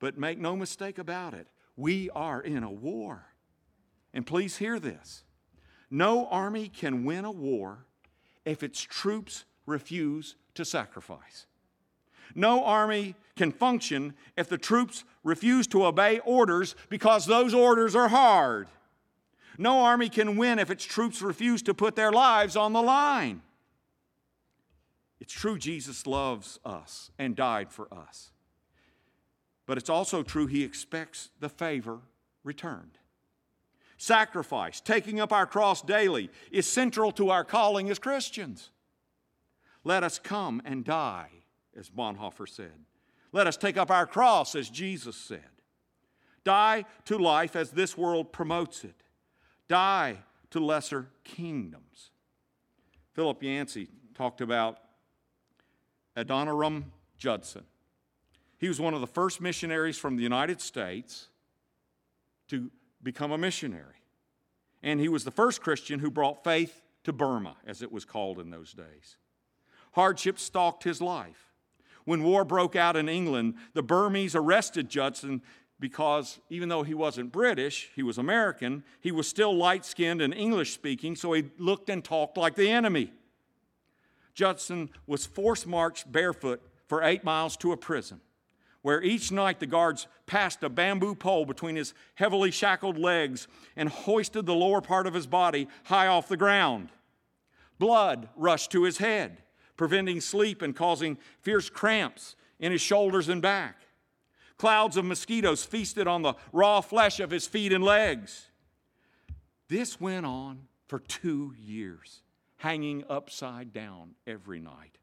But 0.00 0.16
make 0.16 0.38
no 0.38 0.56
mistake 0.56 0.96
about 0.96 1.34
it, 1.34 1.48
We 1.76 2.08
are 2.08 2.40
in 2.40 2.62
a 2.62 2.70
war. 2.70 3.26
And 4.14 4.26
please 4.26 4.56
hear 4.56 4.80
this 4.80 5.24
no 5.92 6.26
army 6.28 6.68
can 6.68 7.04
win 7.04 7.26
a 7.26 7.30
war 7.30 7.84
if 8.46 8.62
its 8.62 8.80
troops 8.80 9.44
refuse 9.66 10.36
to 10.54 10.64
sacrifice. 10.64 11.44
No 12.34 12.64
army 12.64 13.14
can 13.36 13.52
function 13.52 14.14
if 14.34 14.48
the 14.48 14.56
troops 14.56 15.04
refuse 15.22 15.66
to 15.66 15.84
obey 15.84 16.18
orders 16.20 16.74
because 16.88 17.26
those 17.26 17.52
orders 17.52 17.94
are 17.94 18.08
hard. 18.08 18.68
No 19.58 19.80
army 19.80 20.08
can 20.08 20.38
win 20.38 20.58
if 20.58 20.70
its 20.70 20.82
troops 20.82 21.20
refuse 21.20 21.60
to 21.64 21.74
put 21.74 21.94
their 21.94 22.10
lives 22.10 22.56
on 22.56 22.72
the 22.72 22.80
line. 22.80 23.42
It's 25.20 25.34
true 25.34 25.58
Jesus 25.58 26.06
loves 26.06 26.58
us 26.64 27.10
and 27.18 27.36
died 27.36 27.70
for 27.70 27.92
us. 27.92 28.32
But 29.66 29.76
it's 29.76 29.90
also 29.90 30.22
true 30.22 30.46
he 30.46 30.64
expects 30.64 31.28
the 31.38 31.50
favor 31.50 31.98
returned. 32.42 32.96
Sacrifice, 34.02 34.80
taking 34.80 35.20
up 35.20 35.32
our 35.32 35.46
cross 35.46 35.80
daily, 35.80 36.28
is 36.50 36.66
central 36.66 37.12
to 37.12 37.30
our 37.30 37.44
calling 37.44 37.88
as 37.88 38.00
Christians. 38.00 38.70
Let 39.84 40.02
us 40.02 40.18
come 40.18 40.60
and 40.64 40.84
die, 40.84 41.28
as 41.78 41.88
Bonhoeffer 41.88 42.48
said. 42.48 42.84
Let 43.30 43.46
us 43.46 43.56
take 43.56 43.76
up 43.76 43.92
our 43.92 44.08
cross, 44.08 44.56
as 44.56 44.68
Jesus 44.68 45.14
said. 45.14 45.46
Die 46.42 46.84
to 47.04 47.16
life 47.16 47.54
as 47.54 47.70
this 47.70 47.96
world 47.96 48.32
promotes 48.32 48.82
it. 48.82 49.04
Die 49.68 50.18
to 50.50 50.58
lesser 50.58 51.06
kingdoms. 51.22 52.10
Philip 53.12 53.40
Yancey 53.40 53.86
talked 54.14 54.40
about 54.40 54.78
Adoniram 56.16 56.86
Judson. 57.18 57.62
He 58.58 58.66
was 58.66 58.80
one 58.80 58.94
of 58.94 59.00
the 59.00 59.06
first 59.06 59.40
missionaries 59.40 59.96
from 59.96 60.16
the 60.16 60.24
United 60.24 60.60
States 60.60 61.28
to 62.48 62.68
become 63.02 63.32
a 63.32 63.38
missionary. 63.38 64.02
And 64.82 65.00
he 65.00 65.08
was 65.08 65.24
the 65.24 65.30
first 65.30 65.60
Christian 65.60 66.00
who 66.00 66.10
brought 66.10 66.44
faith 66.44 66.82
to 67.04 67.12
Burma, 67.12 67.56
as 67.66 67.82
it 67.82 67.92
was 67.92 68.04
called 68.04 68.38
in 68.38 68.50
those 68.50 68.72
days. 68.72 69.16
Hardship 69.92 70.38
stalked 70.38 70.84
his 70.84 71.00
life. 71.00 71.48
When 72.04 72.22
war 72.22 72.44
broke 72.44 72.74
out 72.74 72.96
in 72.96 73.08
England, 73.08 73.54
the 73.74 73.82
Burmese 73.82 74.34
arrested 74.34 74.88
Judson 74.88 75.42
because 75.78 76.38
even 76.48 76.68
though 76.68 76.84
he 76.84 76.94
wasn't 76.94 77.32
British, 77.32 77.90
he 77.94 78.04
was 78.04 78.16
American, 78.16 78.84
he 79.00 79.10
was 79.10 79.28
still 79.28 79.54
light 79.54 79.84
skinned 79.84 80.22
and 80.22 80.32
English 80.32 80.72
speaking, 80.72 81.16
so 81.16 81.32
he 81.32 81.50
looked 81.58 81.90
and 81.90 82.04
talked 82.04 82.36
like 82.36 82.54
the 82.54 82.70
enemy. 82.70 83.12
Judson 84.32 84.90
was 85.06 85.26
force 85.26 85.66
marched 85.66 86.10
barefoot 86.10 86.62
for 86.86 87.02
eight 87.02 87.24
miles 87.24 87.56
to 87.58 87.72
a 87.72 87.76
prison 87.76 88.20
where 88.82 89.02
each 89.02 89.30
night 89.32 89.60
the 89.60 89.66
guards 89.66 90.06
passed 90.26 90.62
a 90.62 90.68
bamboo 90.68 91.14
pole 91.14 91.46
between 91.46 91.76
his 91.76 91.94
heavily 92.16 92.50
shackled 92.50 92.98
legs 92.98 93.46
and 93.76 93.88
hoisted 93.88 94.44
the 94.44 94.54
lower 94.54 94.80
part 94.80 95.06
of 95.06 95.14
his 95.14 95.26
body 95.26 95.68
high 95.84 96.08
off 96.08 96.28
the 96.28 96.36
ground. 96.36 96.90
Blood 97.78 98.28
rushed 98.36 98.70
to 98.72 98.82
his 98.82 98.98
head, 98.98 99.42
preventing 99.76 100.20
sleep 100.20 100.62
and 100.62 100.76
causing 100.76 101.16
fierce 101.40 101.70
cramps 101.70 102.36
in 102.58 102.72
his 102.72 102.80
shoulders 102.80 103.28
and 103.28 103.40
back. 103.40 103.76
Clouds 104.58 104.96
of 104.96 105.04
mosquitoes 105.04 105.64
feasted 105.64 106.06
on 106.06 106.22
the 106.22 106.34
raw 106.52 106.80
flesh 106.80 107.20
of 107.20 107.30
his 107.30 107.46
feet 107.46 107.72
and 107.72 107.82
legs. 107.82 108.48
This 109.68 110.00
went 110.00 110.26
on 110.26 110.68
for 110.86 110.98
two 110.98 111.54
years, 111.58 112.22
hanging 112.58 113.04
upside 113.08 113.72
down 113.72 114.14
every 114.26 114.60
night 114.60 114.98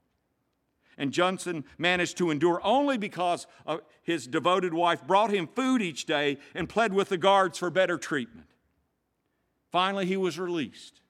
and 1.00 1.14
Judson 1.14 1.64
managed 1.78 2.18
to 2.18 2.30
endure 2.30 2.60
only 2.64 2.98
because 2.98 3.48
his 4.04 4.28
devoted 4.28 4.74
wife 4.74 5.02
brought 5.08 5.32
him 5.32 5.48
food 5.48 5.82
each 5.82 6.06
day 6.06 6.38
and 6.54 6.68
pled 6.68 6.94
with 6.94 7.10
the 7.10 7.18
guards 7.18 7.58
for 7.58 7.72
better 7.72 7.98
treatment. 7.98 8.48
Finally, 9.72 10.06
he 10.06 10.18
was 10.18 10.38
released. 10.38 11.02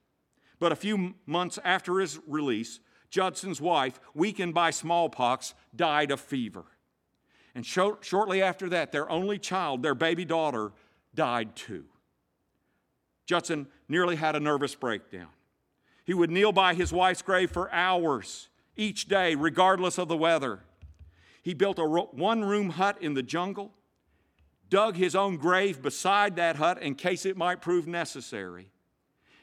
But 0.60 0.70
a 0.70 0.76
few 0.76 1.14
months 1.26 1.58
after 1.64 1.98
his 1.98 2.20
release, 2.26 2.78
Judson's 3.10 3.60
wife, 3.60 3.98
weakened 4.14 4.54
by 4.54 4.70
smallpox, 4.70 5.54
died 5.74 6.12
of 6.12 6.20
fever. 6.20 6.64
And 7.54 7.66
shortly 7.66 8.40
after 8.40 8.68
that, 8.68 8.92
their 8.92 9.10
only 9.10 9.38
child, 9.38 9.82
their 9.82 9.96
baby 9.96 10.24
daughter, 10.24 10.70
died 11.16 11.56
too. 11.56 11.86
Judson 13.26 13.66
nearly 13.88 14.14
had 14.14 14.36
a 14.36 14.40
nervous 14.40 14.76
breakdown. 14.76 15.30
He 16.04 16.14
would 16.14 16.30
kneel 16.30 16.52
by 16.52 16.74
his 16.74 16.92
wife's 16.92 17.22
grave 17.22 17.50
for 17.50 17.72
hours 17.72 18.48
each 18.76 19.06
day, 19.06 19.34
regardless 19.34 19.98
of 19.98 20.08
the 20.08 20.16
weather. 20.16 20.60
He 21.42 21.54
built 21.54 21.78
a 21.78 21.84
one 21.84 22.44
room 22.44 22.70
hut 22.70 22.98
in 23.00 23.14
the 23.14 23.22
jungle, 23.22 23.72
dug 24.68 24.96
his 24.96 25.14
own 25.14 25.36
grave 25.36 25.82
beside 25.82 26.36
that 26.36 26.56
hut 26.56 26.80
in 26.82 26.94
case 26.94 27.24
it 27.24 27.36
might 27.36 27.60
prove 27.60 27.86
necessary, 27.86 28.70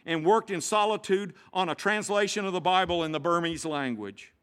and 0.05 0.25
worked 0.25 0.51
in 0.51 0.61
solitude 0.61 1.33
on 1.53 1.69
a 1.69 1.75
translation 1.75 2.45
of 2.45 2.53
the 2.53 2.61
Bible 2.61 3.03
in 3.03 3.11
the 3.11 3.19
Burmese 3.19 3.65
language. 3.65 4.33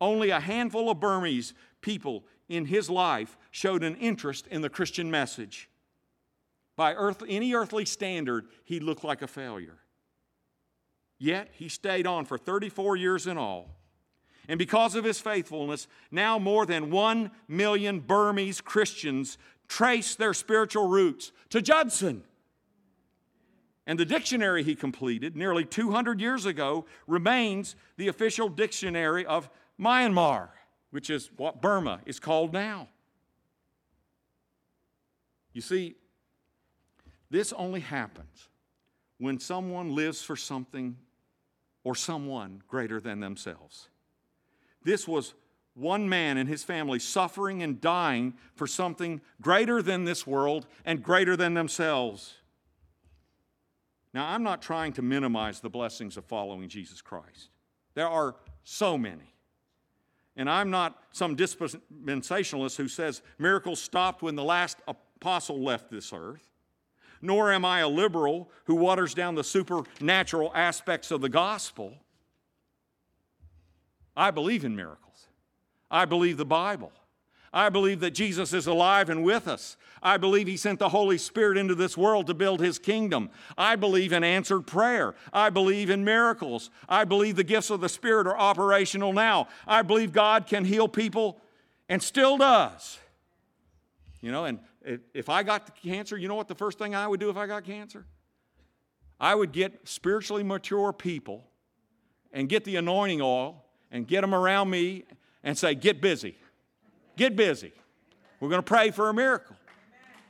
Only 0.00 0.30
a 0.30 0.40
handful 0.40 0.90
of 0.90 1.00
Burmese 1.00 1.54
people 1.80 2.24
in 2.48 2.66
his 2.66 2.88
life 2.88 3.36
showed 3.50 3.82
an 3.82 3.96
interest 3.96 4.46
in 4.46 4.60
the 4.60 4.70
Christian 4.70 5.10
message. 5.10 5.68
By 6.76 6.94
earth, 6.94 7.22
any 7.28 7.52
earthly 7.54 7.84
standard, 7.84 8.46
he 8.64 8.80
looked 8.80 9.04
like 9.04 9.22
a 9.22 9.26
failure. 9.26 9.78
Yet 11.18 11.50
he 11.52 11.68
stayed 11.68 12.06
on 12.06 12.24
for 12.24 12.38
34 12.38 12.96
years 12.96 13.26
in 13.26 13.36
all 13.36 13.79
and 14.50 14.58
because 14.58 14.96
of 14.96 15.04
his 15.04 15.20
faithfulness, 15.20 15.86
now 16.10 16.36
more 16.36 16.66
than 16.66 16.90
one 16.90 17.30
million 17.46 18.00
Burmese 18.00 18.60
Christians 18.60 19.38
trace 19.68 20.16
their 20.16 20.34
spiritual 20.34 20.88
roots 20.88 21.30
to 21.50 21.62
Judson. 21.62 22.24
And 23.86 23.96
the 23.96 24.04
dictionary 24.04 24.64
he 24.64 24.74
completed 24.74 25.36
nearly 25.36 25.64
200 25.64 26.20
years 26.20 26.46
ago 26.46 26.84
remains 27.06 27.76
the 27.96 28.08
official 28.08 28.48
dictionary 28.48 29.24
of 29.24 29.48
Myanmar, 29.78 30.48
which 30.90 31.10
is 31.10 31.30
what 31.36 31.62
Burma 31.62 32.00
is 32.04 32.18
called 32.18 32.52
now. 32.52 32.88
You 35.52 35.60
see, 35.60 35.94
this 37.30 37.52
only 37.52 37.80
happens 37.82 38.48
when 39.18 39.38
someone 39.38 39.94
lives 39.94 40.22
for 40.22 40.34
something 40.34 40.96
or 41.84 41.94
someone 41.94 42.64
greater 42.66 43.00
than 43.00 43.20
themselves. 43.20 43.89
This 44.82 45.06
was 45.06 45.34
one 45.74 46.08
man 46.08 46.36
and 46.36 46.48
his 46.48 46.64
family 46.64 46.98
suffering 46.98 47.62
and 47.62 47.80
dying 47.80 48.34
for 48.54 48.66
something 48.66 49.20
greater 49.40 49.82
than 49.82 50.04
this 50.04 50.26
world 50.26 50.66
and 50.84 51.02
greater 51.02 51.36
than 51.36 51.54
themselves. 51.54 52.34
Now, 54.12 54.28
I'm 54.28 54.42
not 54.42 54.60
trying 54.60 54.92
to 54.94 55.02
minimize 55.02 55.60
the 55.60 55.70
blessings 55.70 56.16
of 56.16 56.24
following 56.24 56.68
Jesus 56.68 57.00
Christ. 57.00 57.50
There 57.94 58.08
are 58.08 58.34
so 58.64 58.98
many. 58.98 59.34
And 60.36 60.48
I'm 60.48 60.70
not 60.70 60.98
some 61.12 61.36
dispensationalist 61.36 62.76
who 62.76 62.88
says 62.88 63.22
miracles 63.38 63.80
stopped 63.80 64.22
when 64.22 64.36
the 64.36 64.44
last 64.44 64.78
apostle 64.88 65.62
left 65.62 65.90
this 65.90 66.12
earth. 66.12 66.48
Nor 67.22 67.52
am 67.52 67.64
I 67.64 67.80
a 67.80 67.88
liberal 67.88 68.50
who 68.64 68.74
waters 68.74 69.12
down 69.12 69.34
the 69.34 69.44
supernatural 69.44 70.50
aspects 70.54 71.10
of 71.10 71.20
the 71.20 71.28
gospel. 71.28 71.94
I 74.20 74.30
believe 74.30 74.66
in 74.66 74.76
miracles. 74.76 75.28
I 75.90 76.04
believe 76.04 76.36
the 76.36 76.44
Bible. 76.44 76.92
I 77.54 77.70
believe 77.70 78.00
that 78.00 78.10
Jesus 78.10 78.52
is 78.52 78.66
alive 78.66 79.08
and 79.08 79.24
with 79.24 79.48
us. 79.48 79.78
I 80.02 80.18
believe 80.18 80.46
He 80.46 80.58
sent 80.58 80.78
the 80.78 80.90
Holy 80.90 81.16
Spirit 81.16 81.56
into 81.56 81.74
this 81.74 81.96
world 81.96 82.26
to 82.26 82.34
build 82.34 82.60
His 82.60 82.78
kingdom. 82.78 83.30
I 83.56 83.76
believe 83.76 84.12
in 84.12 84.22
answered 84.22 84.66
prayer. 84.66 85.14
I 85.32 85.48
believe 85.48 85.88
in 85.88 86.04
miracles. 86.04 86.68
I 86.86 87.04
believe 87.04 87.36
the 87.36 87.44
gifts 87.44 87.70
of 87.70 87.80
the 87.80 87.88
Spirit 87.88 88.26
are 88.26 88.36
operational 88.36 89.14
now. 89.14 89.48
I 89.66 89.80
believe 89.80 90.12
God 90.12 90.46
can 90.46 90.66
heal 90.66 90.86
people 90.86 91.40
and 91.88 92.02
still 92.02 92.36
does. 92.36 92.98
You 94.20 94.32
know, 94.32 94.44
and 94.44 94.58
if 95.14 95.30
I 95.30 95.42
got 95.44 95.80
cancer, 95.82 96.18
you 96.18 96.28
know 96.28 96.34
what 96.34 96.46
the 96.46 96.54
first 96.54 96.78
thing 96.78 96.94
I 96.94 97.08
would 97.08 97.20
do 97.20 97.30
if 97.30 97.38
I 97.38 97.46
got 97.46 97.64
cancer? 97.64 98.04
I 99.18 99.34
would 99.34 99.52
get 99.52 99.88
spiritually 99.88 100.42
mature 100.42 100.92
people 100.92 101.42
and 102.34 102.50
get 102.50 102.64
the 102.64 102.76
anointing 102.76 103.22
oil 103.22 103.64
and 103.90 104.06
get 104.06 104.20
them 104.20 104.34
around 104.34 104.70
me 104.70 105.04
and 105.42 105.56
say, 105.56 105.74
Get 105.74 106.00
busy. 106.00 106.36
Get 107.16 107.36
busy. 107.36 107.72
We're 108.40 108.48
going 108.48 108.60
to 108.60 108.66
pray 108.66 108.90
for 108.90 109.08
a 109.08 109.14
miracle 109.14 109.56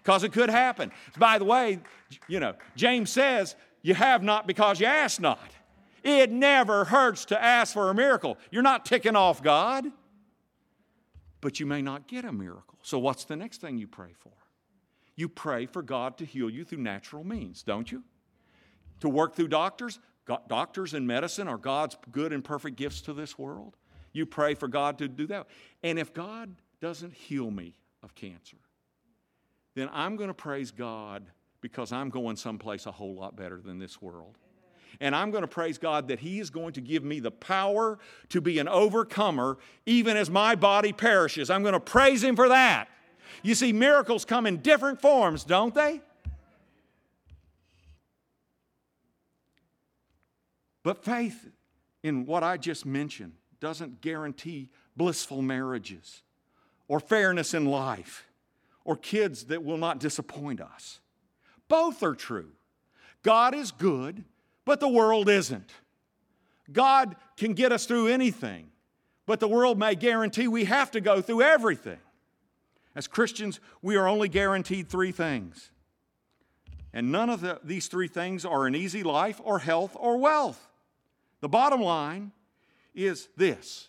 because 0.03 0.25
it 0.25 0.33
could 0.33 0.51
happen. 0.51 0.91
By 1.19 1.39
the 1.39 1.45
way, 1.45 1.79
you 2.27 2.41
know, 2.41 2.55
James 2.75 3.11
says, 3.11 3.55
You 3.83 3.95
have 3.95 4.23
not 4.23 4.47
because 4.47 4.81
you 4.81 4.87
ask 4.87 5.21
not. 5.21 5.53
It 6.03 6.31
never 6.31 6.85
hurts 6.85 7.27
to 7.27 7.43
ask 7.43 7.75
for 7.75 7.91
a 7.91 7.95
miracle. 7.95 8.39
You're 8.51 8.63
not 8.63 8.87
ticking 8.87 9.17
off 9.17 9.43
God, 9.43 9.85
but 11.41 11.61
you 11.61 11.67
may 11.67 11.83
not 11.83 12.09
get 12.09 12.25
a 12.25 12.33
miracle. 12.33 12.79
So, 12.83 12.99
what's 12.99 13.25
the 13.25 13.37
next 13.37 13.61
thing 13.61 13.77
you 13.77 13.87
pray 13.87 14.13
for? 14.19 14.33
You 15.15 15.29
pray 15.29 15.67
for 15.67 15.83
God 15.83 16.17
to 16.19 16.25
heal 16.25 16.49
you 16.49 16.65
through 16.65 16.79
natural 16.79 17.25
means, 17.25 17.63
don't 17.63 17.91
you? 17.93 18.03
To 19.01 19.09
work 19.09 19.35
through 19.37 19.49
doctors, 19.49 19.99
doctors 20.49 20.95
and 20.95 21.07
medicine 21.07 21.49
are 21.49 21.59
God's 21.59 21.97
good 22.11 22.33
and 22.33 22.45
perfect 22.45 22.77
gifts 22.77 23.01
to 23.03 23.13
this 23.13 23.39
world. 23.39 23.77
You 24.13 24.27
pray 24.27 24.55
for 24.55 24.69
God 24.69 24.99
to 24.99 25.09
do 25.09 25.27
that. 25.29 25.47
And 25.83 25.99
if 25.99 26.13
God 26.13 26.55
doesn't 26.81 27.15
heal 27.15 27.51
me 27.51 27.75
of 28.03 28.15
cancer, 28.15 28.57
then 29.75 29.89
I'm 29.93 30.17
going 30.17 30.29
to 30.29 30.35
praise 30.35 30.71
God 30.71 31.27
because 31.61 31.93
I'm 31.93 32.11
going 32.11 32.37
someplace 32.37 32.87
a 32.87 32.93
whole 32.93 33.15
lot 33.15 33.37
better 33.37 33.61
than 33.61 33.79
this 33.79 34.01
world. 34.01 34.37
And 35.01 35.15
I'm 35.15 35.31
going 35.31 35.43
to 35.43 35.49
praise 35.49 35.79
God 35.79 36.09
that 36.09 36.19
He 36.19 36.41
is 36.41 36.51
going 36.51 36.73
to 36.73 36.81
give 36.81 37.05
me 37.05 37.21
the 37.21 37.31
power 37.31 37.99
to 38.31 38.41
be 38.41 38.59
an 38.59 38.69
overcomer 38.69 39.59
even 39.87 40.17
as 40.17 40.29
my 40.29 40.55
body 40.55 40.93
perishes. 40.93 41.49
I'm 41.49 41.63
going 41.63 41.75
to 41.75 41.81
praise 41.81 42.25
Him 42.25 42.35
for 42.35 42.49
that. 42.49 42.89
You 43.43 43.55
see, 43.55 43.73
miracles 43.73 44.25
come 44.25 44.47
in 44.47 44.59
different 44.59 45.01
forms, 45.01 45.45
don't 45.45 45.75
they? 45.75 46.03
But 50.83 51.05
faith 51.05 51.49
in 52.03 52.27
what 52.27 52.43
I 52.43 52.57
just 52.57 52.87
mentioned 52.87 53.35
doesn't 53.61 54.01
guarantee 54.01 54.71
blissful 54.97 55.43
marriages 55.43 56.23
or 56.89 57.01
fairness 57.01 57.55
in 57.55 57.67
life 57.67 58.27
or 58.85 58.97
kids 58.97 59.45
that 59.45 59.63
will 59.63 59.77
not 59.77 60.01
disappoint 60.01 60.61
us. 60.61 61.01
Both 61.69 62.03
are 62.03 62.15
true. 62.15 62.51
God 63.23 63.55
is 63.55 63.71
good, 63.71 64.25
but 64.65 64.81
the 64.81 64.89
world 64.89 65.29
isn't. 65.29 65.71
God 66.73 67.17
can 67.37 67.53
get 67.53 67.73
us 67.73 67.87
through 67.87 68.09
anything, 68.09 68.71
but 69.27 69.41
the 69.41 69.49
world 69.49 69.79
may 69.79 69.95
guarantee 69.95 70.49
we 70.49 70.65
have 70.65 70.91
to 70.93 71.01
go 71.01 71.21
through 71.21 71.43
everything. 71.43 71.99
As 72.95 73.07
Christians, 73.07 73.61
we 73.83 73.97
are 73.97 74.09
only 74.09 74.29
guaranteed 74.29 74.89
three 74.89 75.13
things. 75.13 75.71
And 76.93 77.13
none 77.13 77.31
of 77.31 77.41
the, 77.41 77.61
these 77.63 77.87
three 77.87 78.09
things 78.09 78.45
are 78.45 78.67
an 78.67 78.75
easy 78.75 79.03
life 79.03 79.41
or 79.45 79.61
health 79.61 79.97
or 79.99 80.17
wealth. 80.17 80.70
The 81.41 81.49
bottom 81.49 81.81
line 81.81 82.33
is 82.95 83.29
this 83.37 83.89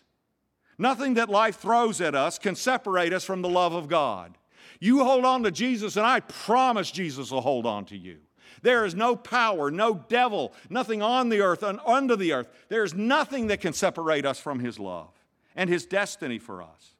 nothing 0.78 1.14
that 1.14 1.28
life 1.28 1.56
throws 1.56 2.00
at 2.00 2.14
us 2.14 2.38
can 2.38 2.54
separate 2.54 3.12
us 3.12 3.24
from 3.24 3.42
the 3.42 3.48
love 3.48 3.72
of 3.72 3.88
God. 3.88 4.36
You 4.80 5.04
hold 5.04 5.24
on 5.24 5.44
to 5.44 5.50
Jesus, 5.50 5.96
and 5.96 6.04
I 6.04 6.20
promise 6.20 6.90
Jesus 6.90 7.30
will 7.30 7.40
hold 7.40 7.66
on 7.66 7.84
to 7.86 7.96
you. 7.96 8.18
There 8.62 8.84
is 8.84 8.94
no 8.94 9.16
power, 9.16 9.70
no 9.70 9.94
devil, 10.08 10.52
nothing 10.68 11.02
on 11.02 11.28
the 11.28 11.40
earth 11.40 11.62
and 11.62 11.80
under 11.86 12.16
the 12.16 12.32
earth. 12.32 12.48
There 12.68 12.84
is 12.84 12.94
nothing 12.94 13.48
that 13.48 13.60
can 13.60 13.72
separate 13.72 14.24
us 14.24 14.40
from 14.40 14.60
His 14.60 14.78
love 14.78 15.10
and 15.54 15.68
His 15.68 15.86
destiny 15.86 16.38
for 16.38 16.62
us. 16.62 16.96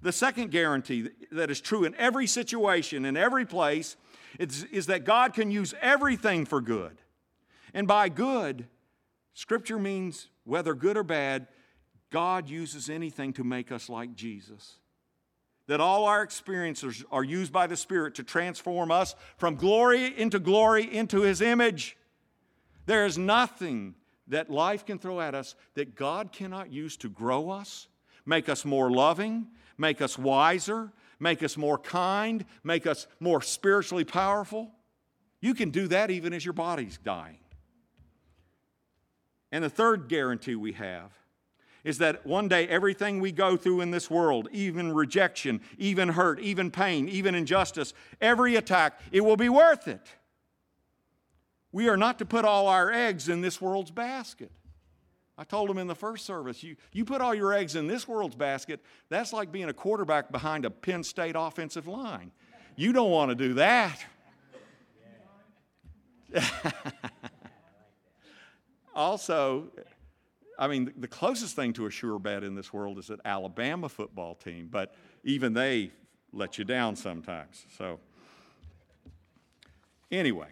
The 0.00 0.12
second 0.12 0.50
guarantee 0.50 1.10
that 1.30 1.50
is 1.50 1.60
true 1.60 1.84
in 1.84 1.94
every 1.94 2.26
situation, 2.26 3.04
in 3.04 3.16
every 3.16 3.46
place, 3.46 3.96
is, 4.38 4.64
is 4.64 4.86
that 4.86 5.04
God 5.04 5.34
can 5.34 5.50
use 5.50 5.74
everything 5.80 6.44
for 6.44 6.60
good. 6.60 6.98
And 7.72 7.86
by 7.86 8.08
good, 8.08 8.66
Scripture 9.34 9.78
means 9.78 10.28
whether 10.44 10.74
good 10.74 10.96
or 10.96 11.02
bad, 11.02 11.46
God 12.10 12.48
uses 12.48 12.90
anything 12.90 13.32
to 13.34 13.44
make 13.44 13.72
us 13.72 13.88
like 13.88 14.14
Jesus. 14.14 14.76
That 15.68 15.80
all 15.80 16.04
our 16.04 16.22
experiences 16.22 17.04
are 17.10 17.24
used 17.24 17.52
by 17.52 17.66
the 17.66 17.76
Spirit 17.76 18.16
to 18.16 18.22
transform 18.22 18.90
us 18.90 19.14
from 19.38 19.54
glory 19.54 20.18
into 20.18 20.38
glory 20.38 20.94
into 20.94 21.22
His 21.22 21.40
image. 21.40 21.96
There 22.86 23.06
is 23.06 23.16
nothing 23.16 23.94
that 24.28 24.50
life 24.50 24.84
can 24.84 24.98
throw 24.98 25.20
at 25.20 25.34
us 25.34 25.54
that 25.74 25.94
God 25.94 26.32
cannot 26.32 26.70
use 26.70 26.96
to 26.98 27.08
grow 27.08 27.50
us, 27.50 27.88
make 28.26 28.48
us 28.48 28.64
more 28.64 28.90
loving, 28.90 29.46
make 29.78 30.02
us 30.02 30.18
wiser, 30.18 30.92
make 31.18 31.42
us 31.42 31.56
more 31.56 31.78
kind, 31.78 32.44
make 32.64 32.86
us 32.86 33.06
more 33.20 33.40
spiritually 33.40 34.04
powerful. 34.04 34.70
You 35.40 35.54
can 35.54 35.70
do 35.70 35.88
that 35.88 36.10
even 36.10 36.32
as 36.32 36.44
your 36.44 36.52
body's 36.52 36.98
dying. 36.98 37.38
And 39.52 39.62
the 39.62 39.70
third 39.70 40.08
guarantee 40.08 40.56
we 40.56 40.72
have 40.72 41.12
is 41.84 41.98
that 41.98 42.24
one 42.26 42.48
day 42.48 42.66
everything 42.68 43.20
we 43.20 43.32
go 43.32 43.56
through 43.56 43.82
in 43.82 43.90
this 43.90 44.10
world, 44.10 44.48
even 44.50 44.92
rejection, 44.92 45.60
even 45.78 46.08
hurt, 46.10 46.40
even 46.40 46.70
pain, 46.70 47.08
even 47.08 47.34
injustice, 47.34 47.92
every 48.20 48.56
attack, 48.56 48.98
it 49.10 49.20
will 49.20 49.36
be 49.36 49.48
worth 49.48 49.86
it. 49.86 50.06
We 51.70 51.88
are 51.88 51.96
not 51.96 52.18
to 52.18 52.24
put 52.24 52.44
all 52.44 52.68
our 52.68 52.90
eggs 52.90 53.28
in 53.28 53.40
this 53.40 53.60
world's 53.60 53.90
basket. 53.90 54.50
I 55.36 55.44
told 55.44 55.68
them 55.68 55.78
in 55.78 55.86
the 55.86 55.94
first 55.94 56.24
service, 56.24 56.62
you, 56.62 56.76
you 56.92 57.04
put 57.04 57.20
all 57.20 57.34
your 57.34 57.52
eggs 57.52 57.74
in 57.74 57.86
this 57.86 58.06
world's 58.06 58.36
basket, 58.36 58.80
that's 59.08 59.32
like 59.32 59.50
being 59.50 59.68
a 59.68 59.72
quarterback 59.72 60.30
behind 60.30 60.64
a 60.64 60.70
Penn 60.70 61.02
State 61.02 61.34
offensive 61.36 61.88
line. 61.88 62.30
You 62.76 62.92
don't 62.92 63.10
want 63.10 63.30
to 63.30 63.34
do 63.34 63.54
that. 63.54 64.04
also, 68.94 69.68
I 70.58 70.68
mean, 70.68 70.92
the 70.96 71.08
closest 71.08 71.56
thing 71.56 71.72
to 71.74 71.86
a 71.86 71.90
sure 71.90 72.18
bet 72.18 72.44
in 72.44 72.54
this 72.54 72.72
world 72.72 72.98
is 72.98 73.10
an 73.10 73.20
Alabama 73.24 73.88
football 73.88 74.34
team, 74.34 74.68
but 74.70 74.94
even 75.24 75.52
they 75.52 75.90
let 76.32 76.58
you 76.58 76.64
down 76.64 76.96
sometimes. 76.96 77.66
So, 77.76 77.98
anyway, 80.10 80.48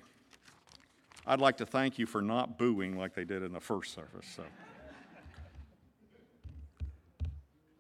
I'd 1.27 1.41
like 1.41 1.59
to 1.59 1.67
thank 1.67 1.99
you 1.99 2.07
for 2.07 2.23
not 2.23 2.59
booing 2.59 2.97
like 2.97 3.15
they 3.15 3.25
did 3.25 3.43
in 3.43 3.53
the 3.53 3.61
first 3.61 3.95
service. 3.95 4.27
So. 4.37 4.45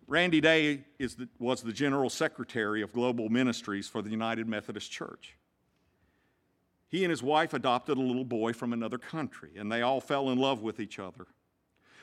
Randy 0.06 0.40
Day 0.40 0.82
the, 0.98 1.28
was 1.38 1.62
the 1.62 1.72
General 1.72 2.10
Secretary 2.10 2.82
of 2.82 2.92
Global 2.92 3.28
Ministries 3.28 3.88
for 3.88 4.02
the 4.02 4.10
United 4.10 4.48
Methodist 4.48 4.90
Church. 4.90 5.36
He 6.90 7.04
and 7.04 7.10
his 7.10 7.22
wife 7.22 7.54
adopted 7.54 7.96
a 7.96 8.02
little 8.02 8.24
boy 8.24 8.52
from 8.52 8.72
another 8.72 8.98
country, 8.98 9.50
and 9.56 9.70
they 9.70 9.80
all 9.80 10.00
fell 10.00 10.28
in 10.28 10.38
love 10.38 10.60
with 10.60 10.80
each 10.80 10.98
other. 10.98 11.28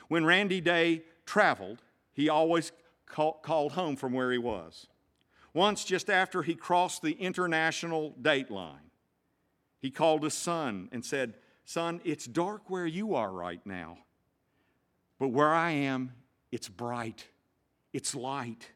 When 0.08 0.24
Randy 0.24 0.62
Day 0.62 1.02
traveled, 1.26 1.82
he 2.14 2.30
always 2.30 2.72
called 3.06 3.72
home 3.72 3.96
from 3.96 4.14
where 4.14 4.32
he 4.32 4.38
was. 4.38 4.86
Once, 5.52 5.84
just 5.84 6.08
after 6.08 6.42
he 6.42 6.54
crossed 6.54 7.02
the 7.02 7.12
international 7.12 8.14
date 8.20 8.50
line, 8.50 8.90
he 9.80 9.90
called 9.90 10.22
his 10.22 10.34
son 10.34 10.88
and 10.90 11.04
said, 11.04 11.34
Son, 11.66 12.00
it's 12.02 12.24
dark 12.24 12.70
where 12.70 12.86
you 12.86 13.14
are 13.14 13.30
right 13.30 13.60
now, 13.66 13.98
but 15.18 15.28
where 15.28 15.52
I 15.52 15.72
am, 15.72 16.12
it's 16.50 16.68
bright, 16.68 17.26
it's 17.92 18.14
light. 18.14 18.70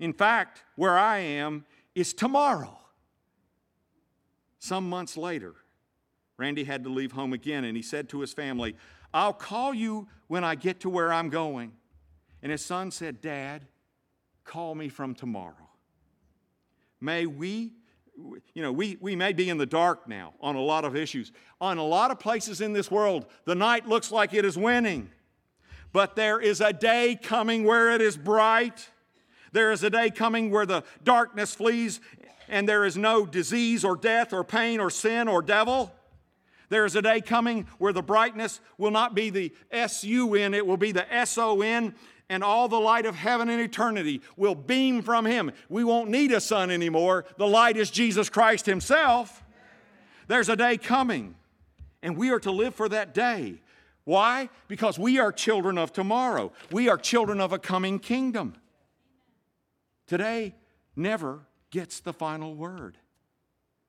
In 0.00 0.12
fact, 0.12 0.64
where 0.74 0.98
I 0.98 1.18
am 1.18 1.64
is 1.94 2.12
tomorrow. 2.12 2.78
Some 4.58 4.88
months 4.88 5.16
later, 5.16 5.54
Randy 6.38 6.64
had 6.64 6.84
to 6.84 6.90
leave 6.90 7.12
home 7.12 7.32
again, 7.32 7.64
and 7.64 7.76
he 7.76 7.82
said 7.82 8.08
to 8.10 8.20
his 8.20 8.32
family, 8.32 8.76
I'll 9.14 9.32
call 9.32 9.72
you 9.72 10.08
when 10.26 10.44
I 10.44 10.54
get 10.54 10.80
to 10.80 10.90
where 10.90 11.12
I'm 11.12 11.30
going. 11.30 11.72
And 12.42 12.52
his 12.52 12.64
son 12.64 12.90
said, 12.90 13.20
Dad, 13.20 13.66
call 14.44 14.74
me 14.74 14.88
from 14.88 15.14
tomorrow. 15.14 15.54
May 17.00 17.26
we, 17.26 17.72
you 18.54 18.62
know, 18.62 18.72
we, 18.72 18.98
we 19.00 19.16
may 19.16 19.32
be 19.32 19.48
in 19.48 19.58
the 19.58 19.66
dark 19.66 20.08
now 20.08 20.34
on 20.40 20.56
a 20.56 20.60
lot 20.60 20.84
of 20.84 20.96
issues. 20.96 21.32
On 21.60 21.78
a 21.78 21.84
lot 21.84 22.10
of 22.10 22.18
places 22.18 22.60
in 22.60 22.72
this 22.72 22.90
world, 22.90 23.26
the 23.44 23.54
night 23.54 23.86
looks 23.86 24.10
like 24.10 24.34
it 24.34 24.44
is 24.44 24.56
winning. 24.56 25.10
But 25.92 26.16
there 26.16 26.40
is 26.40 26.60
a 26.60 26.72
day 26.72 27.18
coming 27.20 27.64
where 27.64 27.92
it 27.92 28.00
is 28.00 28.16
bright. 28.16 28.90
There 29.52 29.72
is 29.72 29.82
a 29.82 29.90
day 29.90 30.10
coming 30.10 30.50
where 30.50 30.66
the 30.66 30.84
darkness 31.04 31.54
flees 31.54 32.00
and 32.48 32.68
there 32.68 32.84
is 32.84 32.96
no 32.96 33.26
disease 33.26 33.84
or 33.84 33.96
death 33.96 34.32
or 34.32 34.44
pain 34.44 34.80
or 34.80 34.90
sin 34.90 35.28
or 35.28 35.42
devil. 35.42 35.92
There 36.68 36.84
is 36.84 36.96
a 36.96 37.02
day 37.02 37.20
coming 37.20 37.66
where 37.78 37.92
the 37.92 38.02
brightness 38.02 38.60
will 38.76 38.90
not 38.90 39.14
be 39.14 39.30
the 39.30 39.52
S 39.70 40.02
U 40.04 40.34
N, 40.34 40.54
it 40.54 40.66
will 40.66 40.76
be 40.76 40.92
the 40.92 41.12
S 41.12 41.38
O 41.38 41.62
N, 41.62 41.94
and 42.28 42.42
all 42.42 42.68
the 42.68 42.80
light 42.80 43.06
of 43.06 43.14
heaven 43.14 43.48
and 43.48 43.60
eternity 43.60 44.20
will 44.36 44.54
beam 44.54 45.02
from 45.02 45.24
Him. 45.24 45.52
We 45.68 45.84
won't 45.84 46.10
need 46.10 46.32
a 46.32 46.40
sun 46.40 46.70
anymore. 46.70 47.24
The 47.36 47.46
light 47.46 47.76
is 47.76 47.90
Jesus 47.90 48.28
Christ 48.28 48.66
Himself. 48.66 49.44
There's 50.26 50.48
a 50.48 50.56
day 50.56 50.76
coming, 50.76 51.36
and 52.02 52.16
we 52.16 52.30
are 52.30 52.40
to 52.40 52.50
live 52.50 52.74
for 52.74 52.88
that 52.88 53.14
day. 53.14 53.60
Why? 54.02 54.48
Because 54.66 54.98
we 54.98 55.18
are 55.18 55.30
children 55.30 55.78
of 55.78 55.92
tomorrow, 55.92 56.52
we 56.72 56.88
are 56.88 56.96
children 56.96 57.40
of 57.40 57.52
a 57.52 57.58
coming 57.58 57.98
kingdom. 57.98 58.54
Today 60.06 60.54
never 60.94 61.40
gets 61.76 62.00
the 62.00 62.14
final 62.14 62.54
word. 62.54 62.96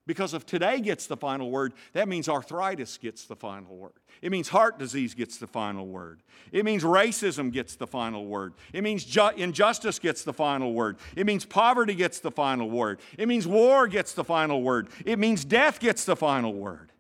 Because 0.06 0.34
if 0.34 0.46
today 0.46 0.82
gets 0.82 1.08
the 1.08 1.16
final 1.16 1.50
word, 1.50 1.72
that 1.94 2.10
means 2.10 2.28
arthritis 2.28 2.98
gets 2.98 3.24
the 3.24 3.36
final 3.38 3.78
word. 3.78 3.94
It 4.22 4.30
means 4.30 4.50
heart 4.50 4.78
disease 4.78 5.14
gets 5.14 5.38
the 5.38 5.48
final 5.48 5.88
word. 5.88 6.22
It 6.52 6.66
means 6.66 6.84
racism 6.84 7.50
gets 7.50 7.78
the 7.78 7.88
final 7.88 8.26
word. 8.26 8.56
It 8.74 8.84
means 8.84 9.06
ju- 9.06 9.32
injustice 9.38 10.00
gets 10.00 10.24
the 10.24 10.34
final 10.34 10.74
word. 10.74 10.98
It 11.16 11.26
means 11.26 11.46
poverty 11.46 11.96
gets 11.96 12.20
the 12.20 12.30
final 12.30 12.70
word. 12.70 13.00
It 13.18 13.30
means 13.30 13.48
war 13.48 13.88
gets 13.88 14.12
the 14.12 14.26
final 14.26 14.62
word. 14.62 14.90
It 15.06 15.18
means 15.18 15.46
death 15.46 15.80
gets 15.80 16.04
the 16.04 16.18
final 16.18 16.54
word. 16.54 16.92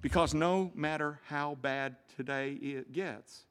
Because 0.00 0.32
no 0.32 0.72
matter 0.74 1.20
how 1.26 1.58
bad 1.60 1.96
today 2.16 2.52
it 2.52 2.90
gets, 2.92 3.44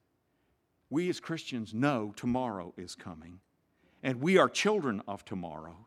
we 0.90 1.10
as 1.10 1.20
Christians 1.20 1.76
know 1.76 2.12
tomorrow 2.16 2.74
is 2.76 2.96
coming. 2.96 3.40
And 4.02 4.20
we 4.20 4.40
are 4.40 4.50
children 4.50 5.04
of 5.08 5.24
tomorrow. 5.26 5.86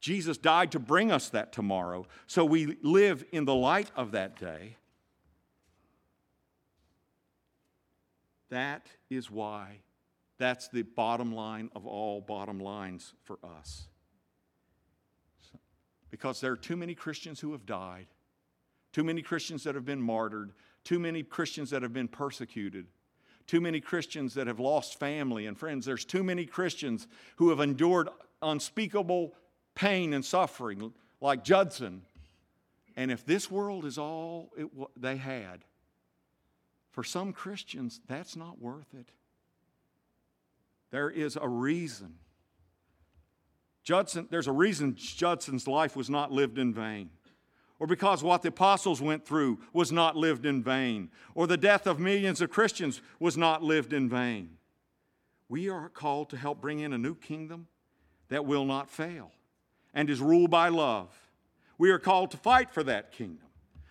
Jesus 0.00 0.38
died 0.38 0.72
to 0.72 0.78
bring 0.78 1.10
us 1.10 1.28
that 1.30 1.52
tomorrow, 1.52 2.06
so 2.26 2.44
we 2.44 2.76
live 2.82 3.24
in 3.32 3.44
the 3.44 3.54
light 3.54 3.90
of 3.96 4.12
that 4.12 4.38
day. 4.38 4.76
That 8.50 8.86
is 9.10 9.30
why, 9.30 9.80
that's 10.38 10.68
the 10.68 10.82
bottom 10.82 11.34
line 11.34 11.68
of 11.74 11.86
all 11.86 12.20
bottom 12.20 12.60
lines 12.60 13.12
for 13.24 13.38
us. 13.42 13.88
because 16.10 16.40
there 16.40 16.52
are 16.52 16.56
too 16.56 16.76
many 16.76 16.94
Christians 16.94 17.40
who 17.40 17.52
have 17.52 17.66
died, 17.66 18.06
too 18.92 19.04
many 19.04 19.22
Christians 19.22 19.64
that 19.64 19.74
have 19.74 19.84
been 19.84 20.00
martyred, 20.00 20.52
too 20.84 20.98
many 20.98 21.22
Christians 21.22 21.70
that 21.70 21.82
have 21.82 21.92
been 21.92 22.08
persecuted, 22.08 22.86
too 23.46 23.60
many 23.60 23.80
Christians 23.80 24.34
that 24.34 24.46
have 24.46 24.60
lost 24.60 24.98
family 24.98 25.46
and 25.46 25.58
friends. 25.58 25.86
There's 25.86 26.04
too 26.04 26.22
many 26.22 26.46
Christians 26.46 27.06
who 27.36 27.50
have 27.50 27.60
endured 27.60 28.08
unspeakable 28.42 29.34
pain 29.78 30.12
and 30.12 30.24
suffering, 30.24 30.92
like 31.20 31.44
Judson. 31.44 32.02
And 32.96 33.12
if 33.12 33.24
this 33.24 33.48
world 33.48 33.84
is 33.84 33.96
all 33.96 34.50
it, 34.56 34.66
they 34.96 35.16
had, 35.16 35.64
for 36.90 37.04
some 37.04 37.32
Christians, 37.32 38.00
that's 38.08 38.34
not 38.34 38.60
worth 38.60 38.92
it. 38.92 39.08
There 40.90 41.08
is 41.08 41.38
a 41.40 41.48
reason. 41.48 42.14
Judson, 43.84 44.26
there's 44.30 44.48
a 44.48 44.52
reason 44.52 44.96
Judson's 44.96 45.68
life 45.68 45.94
was 45.94 46.10
not 46.10 46.32
lived 46.32 46.58
in 46.58 46.74
vain 46.74 47.10
or 47.78 47.86
because 47.86 48.24
what 48.24 48.42
the 48.42 48.48
apostles 48.48 49.00
went 49.00 49.24
through 49.24 49.60
was 49.72 49.92
not 49.92 50.16
lived 50.16 50.44
in 50.44 50.60
vain, 50.64 51.08
or 51.36 51.46
the 51.46 51.56
death 51.56 51.86
of 51.86 52.00
millions 52.00 52.40
of 52.40 52.50
Christians 52.50 53.00
was 53.20 53.36
not 53.36 53.62
lived 53.62 53.92
in 53.92 54.08
vain. 54.08 54.56
We 55.48 55.68
are 55.68 55.88
called 55.88 56.30
to 56.30 56.36
help 56.36 56.60
bring 56.60 56.80
in 56.80 56.92
a 56.92 56.98
new 56.98 57.14
kingdom 57.14 57.68
that 58.30 58.44
will 58.44 58.64
not 58.64 58.90
fail 58.90 59.30
and 59.94 60.08
is 60.10 60.20
ruled 60.20 60.50
by 60.50 60.68
love. 60.68 61.08
We 61.78 61.90
are 61.90 61.98
called 61.98 62.30
to 62.32 62.36
fight 62.36 62.70
for 62.70 62.82
that 62.84 63.12
kingdom. 63.12 63.46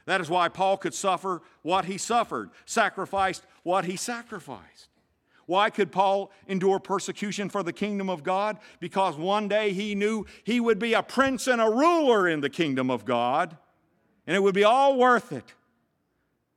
That 0.05 0.21
is 0.21 0.29
why 0.29 0.49
Paul 0.49 0.77
could 0.77 0.93
suffer 0.93 1.41
what 1.61 1.85
he 1.85 1.97
suffered, 1.97 2.49
sacrificed 2.65 3.45
what 3.63 3.85
he 3.85 3.97
sacrificed. 3.97 4.89
Why 5.45 5.69
could 5.69 5.91
Paul 5.91 6.31
endure 6.47 6.79
persecution 6.79 7.49
for 7.49 7.63
the 7.63 7.73
kingdom 7.73 8.09
of 8.09 8.23
God? 8.23 8.57
Because 8.79 9.15
one 9.15 9.47
day 9.47 9.71
he 9.71 9.95
knew 9.95 10.25
he 10.43 10.59
would 10.59 10.79
be 10.79 10.93
a 10.93 11.03
prince 11.03 11.47
and 11.47 11.61
a 11.61 11.69
ruler 11.69 12.27
in 12.27 12.41
the 12.41 12.49
kingdom 12.49 12.89
of 12.91 13.05
God 13.05 13.57
and 14.27 14.35
it 14.35 14.43
would 14.43 14.53
be 14.53 14.65
all 14.65 14.97
worth 14.97 15.31
it. 15.31 15.53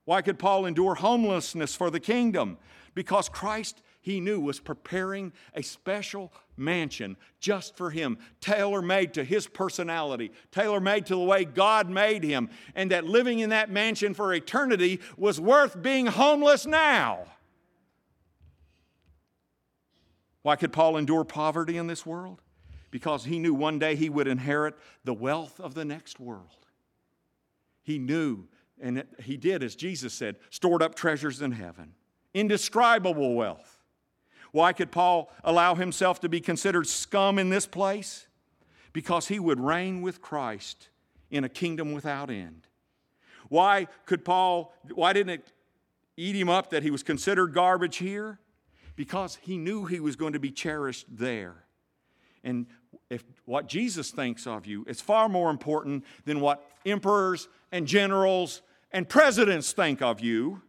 Why 0.05 0.23
could 0.23 0.41
Paul 0.41 0.67
endure 0.67 0.97
homelessness 0.97 1.77
for 1.77 1.89
the 1.89 2.01
kingdom? 2.01 2.59
Because 2.95 3.29
Christ, 3.29 3.81
he 4.01 4.21
knew, 4.21 4.41
was 4.41 4.61
preparing 4.61 5.33
a 5.55 5.63
special 5.63 6.33
mansion 6.57 7.17
just 7.39 7.77
for 7.77 7.91
him, 7.91 8.19
tailor 8.41 8.81
made 8.81 9.15
to 9.15 9.25
his 9.25 9.47
personality, 9.47 10.33
tailor 10.51 10.81
made 10.81 11.07
to 11.07 11.15
the 11.15 11.21
way 11.21 11.45
God 11.45 11.91
made 11.91 12.25
him, 12.25 12.49
and 12.75 12.91
that 12.91 13.05
living 13.05 13.41
in 13.41 13.51
that 13.51 13.71
mansion 13.71 14.15
for 14.15 14.33
eternity 14.33 15.01
was 15.17 15.41
worth 15.41 15.81
being 15.83 16.07
homeless 16.07 16.65
now. 16.65 17.27
Why 20.43 20.57
could 20.57 20.73
Paul 20.73 20.97
endure 20.97 21.25
poverty 21.25 21.77
in 21.77 21.87
this 21.87 22.07
world? 22.07 22.41
Because 22.91 23.25
he 23.25 23.39
knew 23.39 23.53
one 23.53 23.79
day 23.79 23.95
he 23.95 24.09
would 24.09 24.27
inherit 24.27 24.75
the 25.05 25.15
wealth 25.15 25.61
of 25.61 25.75
the 25.75 25.85
next 25.85 26.19
world. 26.19 26.67
He 27.83 27.99
knew, 27.99 28.49
and 28.81 29.05
he 29.23 29.37
did, 29.37 29.63
as 29.63 29.77
Jesus 29.77 30.15
said, 30.15 30.37
stored 30.49 30.83
up 30.83 30.95
treasures 30.95 31.43
in 31.43 31.53
heaven, 31.53 31.93
indescribable 32.33 33.35
wealth. 33.35 33.80
Why 34.53 34.73
could 34.73 34.91
Paul 34.91 35.31
allow 35.45 35.75
himself 35.75 36.21
to 36.21 36.29
be 36.29 36.41
considered 36.41 36.87
scum 36.87 37.39
in 37.39 37.51
this 37.51 37.67
place? 37.67 38.27
Because 38.93 39.29
he 39.29 39.39
would 39.39 39.61
reign 39.61 40.03
with 40.03 40.21
Christ 40.21 40.89
in 41.31 41.45
a 41.45 41.49
kingdom 41.49 41.93
without 41.93 42.31
end. 42.31 42.67
Why 43.49 43.87
could 44.07 44.25
Paul, 44.25 44.75
why 44.95 45.13
didn't 45.13 45.31
it 45.31 45.53
eat 46.17 46.37
him 46.37 46.49
up 46.49 46.71
that 46.71 46.83
he 46.83 46.91
was 46.91 47.03
considered 47.03 47.55
garbage 47.55 47.99
here? 47.99 48.39
Because 48.97 49.37
he 49.37 49.57
knew 49.57 49.85
he 49.85 50.01
was 50.01 50.17
going 50.17 50.33
to 50.33 50.41
be 50.41 50.51
cherished 50.51 51.07
there. 51.09 51.65
And 52.43 52.67
if 53.09 53.25
what 53.45 53.69
Jesus 53.69 54.11
thinks 54.11 54.47
of 54.47 54.67
you 54.67 54.85
is 54.89 55.01
far 55.01 55.29
more 55.29 55.51
important 55.51 56.05
than 56.25 56.41
what 56.41 56.65
emperors 56.85 57.49
and 57.71 57.87
generals 57.87 58.63
and 58.93 59.09
presidents 59.09 59.73
think 59.73 60.03
of 60.03 60.21
you. 60.21 60.63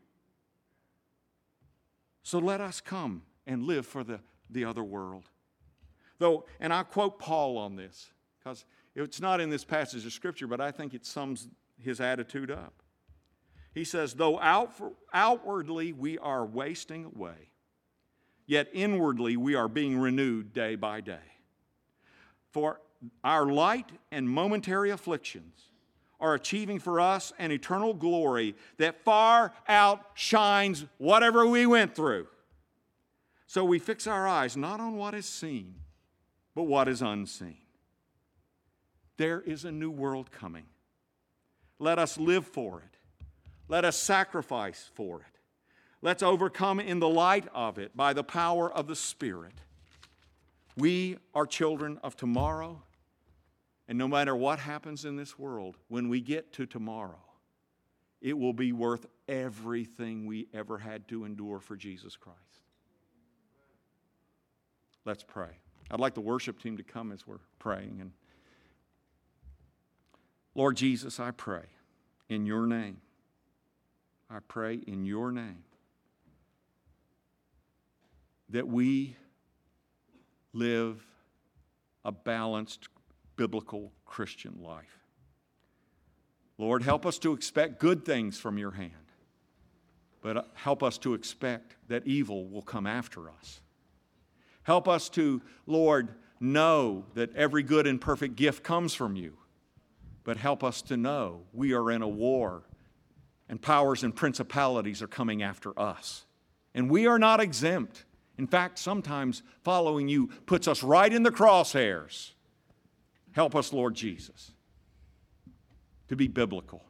So 2.23 2.37
let 2.37 2.61
us 2.61 2.81
come 2.81 3.23
and 3.47 3.63
live 3.63 3.85
for 3.85 4.03
the, 4.03 4.19
the 4.49 4.65
other 4.65 4.83
world. 4.83 5.29
Though, 6.19 6.45
and 6.59 6.71
I 6.71 6.83
quote 6.83 7.19
Paul 7.19 7.57
on 7.57 7.75
this, 7.75 8.11
because 8.39 8.65
it's 8.95 9.21
not 9.21 9.39
in 9.39 9.49
this 9.49 9.63
passage 9.63 10.05
of 10.05 10.13
Scripture, 10.13 10.47
but 10.47 10.61
I 10.61 10.71
think 10.71 10.93
it 10.93 11.05
sums 11.05 11.47
his 11.79 11.99
attitude 11.99 12.51
up. 12.51 12.81
He 13.73 13.83
says, 13.83 14.13
Though 14.13 14.39
out, 14.39 14.71
outwardly 15.13 15.93
we 15.93 16.17
are 16.19 16.45
wasting 16.45 17.05
away, 17.05 17.49
yet 18.45 18.67
inwardly 18.73 19.37
we 19.37 19.55
are 19.55 19.67
being 19.67 19.97
renewed 19.97 20.53
day 20.53 20.75
by 20.75 21.01
day. 21.01 21.19
For 22.51 22.81
our 23.23 23.45
light 23.45 23.89
and 24.11 24.29
momentary 24.29 24.91
afflictions 24.91 25.69
are 26.19 26.35
achieving 26.35 26.79
for 26.79 26.99
us 26.99 27.33
an 27.39 27.51
eternal 27.51 27.93
glory 27.93 28.55
that 28.77 29.03
far 29.03 29.53
outshines 29.67 30.85
whatever 30.97 31.47
we 31.47 31.65
went 31.65 31.95
through. 31.95 32.27
So 33.51 33.65
we 33.65 33.79
fix 33.79 34.07
our 34.07 34.29
eyes 34.29 34.55
not 34.55 34.79
on 34.79 34.95
what 34.95 35.13
is 35.13 35.25
seen, 35.25 35.75
but 36.55 36.63
what 36.63 36.87
is 36.87 37.01
unseen. 37.01 37.57
There 39.17 39.41
is 39.41 39.65
a 39.65 39.73
new 39.73 39.91
world 39.91 40.31
coming. 40.31 40.67
Let 41.77 41.99
us 41.99 42.17
live 42.17 42.47
for 42.47 42.79
it. 42.79 43.25
Let 43.67 43.83
us 43.83 43.97
sacrifice 43.97 44.89
for 44.95 45.17
it. 45.17 45.39
Let's 46.01 46.23
overcome 46.23 46.79
in 46.79 47.01
the 47.01 47.09
light 47.09 47.45
of 47.53 47.77
it 47.77 47.93
by 47.93 48.13
the 48.13 48.23
power 48.23 48.71
of 48.71 48.87
the 48.87 48.95
Spirit. 48.95 49.59
We 50.77 51.17
are 51.35 51.45
children 51.45 51.99
of 52.03 52.15
tomorrow 52.15 52.81
and 53.89 53.97
no 53.97 54.07
matter 54.07 54.33
what 54.33 54.59
happens 54.59 55.03
in 55.03 55.17
this 55.17 55.37
world, 55.37 55.75
when 55.89 56.07
we 56.07 56.21
get 56.21 56.53
to 56.53 56.65
tomorrow, 56.65 57.19
it 58.21 58.37
will 58.37 58.53
be 58.53 58.71
worth 58.71 59.07
everything 59.27 60.25
we 60.25 60.47
ever 60.53 60.77
had 60.77 61.09
to 61.09 61.25
endure 61.25 61.59
for 61.59 61.75
Jesus 61.75 62.15
Christ. 62.15 62.50
Let's 65.05 65.23
pray. 65.23 65.49
I'd 65.89 65.99
like 65.99 66.13
the 66.13 66.21
worship 66.21 66.61
team 66.61 66.77
to 66.77 66.83
come 66.83 67.11
as 67.11 67.25
we're 67.27 67.39
praying. 67.59 67.97
And 67.99 68.11
Lord 70.55 70.77
Jesus, 70.77 71.19
I 71.19 71.31
pray 71.31 71.65
in 72.29 72.45
your 72.45 72.65
name. 72.65 72.97
I 74.29 74.39
pray 74.47 74.75
in 74.75 75.05
your 75.05 75.31
name 75.31 75.63
that 78.49 78.67
we 78.67 79.15
live 80.53 81.03
a 82.05 82.11
balanced 82.11 82.87
biblical 83.35 83.91
Christian 84.05 84.57
life. 84.61 84.99
Lord, 86.57 86.83
help 86.83 87.05
us 87.05 87.17
to 87.19 87.33
expect 87.33 87.79
good 87.79 88.05
things 88.05 88.37
from 88.37 88.57
your 88.57 88.71
hand, 88.71 88.91
but 90.21 90.49
help 90.53 90.83
us 90.83 90.97
to 90.99 91.13
expect 91.13 91.75
that 91.87 92.05
evil 92.05 92.47
will 92.47 92.61
come 92.61 92.85
after 92.85 93.29
us. 93.29 93.61
Help 94.63 94.87
us 94.87 95.09
to, 95.09 95.41
Lord, 95.65 96.15
know 96.39 97.05
that 97.13 97.35
every 97.35 97.63
good 97.63 97.87
and 97.87 97.99
perfect 97.99 98.35
gift 98.35 98.63
comes 98.63 98.93
from 98.93 99.15
you, 99.15 99.37
but 100.23 100.37
help 100.37 100.63
us 100.63 100.81
to 100.83 100.97
know 100.97 101.41
we 101.53 101.73
are 101.73 101.91
in 101.91 102.01
a 102.01 102.07
war 102.07 102.63
and 103.49 103.61
powers 103.61 104.03
and 104.03 104.15
principalities 104.15 105.01
are 105.01 105.07
coming 105.07 105.43
after 105.43 105.77
us. 105.79 106.25
And 106.73 106.89
we 106.89 107.05
are 107.05 107.19
not 107.19 107.41
exempt. 107.41 108.05
In 108.37 108.47
fact, 108.47 108.79
sometimes 108.79 109.43
following 109.63 110.07
you 110.07 110.27
puts 110.45 110.67
us 110.67 110.83
right 110.83 111.11
in 111.11 111.23
the 111.23 111.31
crosshairs. 111.31 112.31
Help 113.33 113.55
us, 113.55 113.73
Lord 113.73 113.93
Jesus, 113.93 114.51
to 116.07 116.15
be 116.15 116.27
biblical 116.27 116.83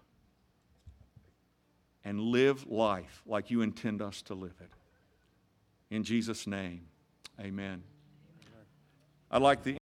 and 2.04 2.20
live 2.20 2.68
life 2.68 3.22
like 3.26 3.52
you 3.52 3.62
intend 3.62 4.02
us 4.02 4.22
to 4.24 4.34
live 4.34 4.56
it. 4.60 4.72
In 5.94 6.04
Jesus' 6.04 6.48
name, 6.48 6.88
amen. 7.40 7.84
I 9.30 9.38
like 9.38 9.64
the 9.64 9.80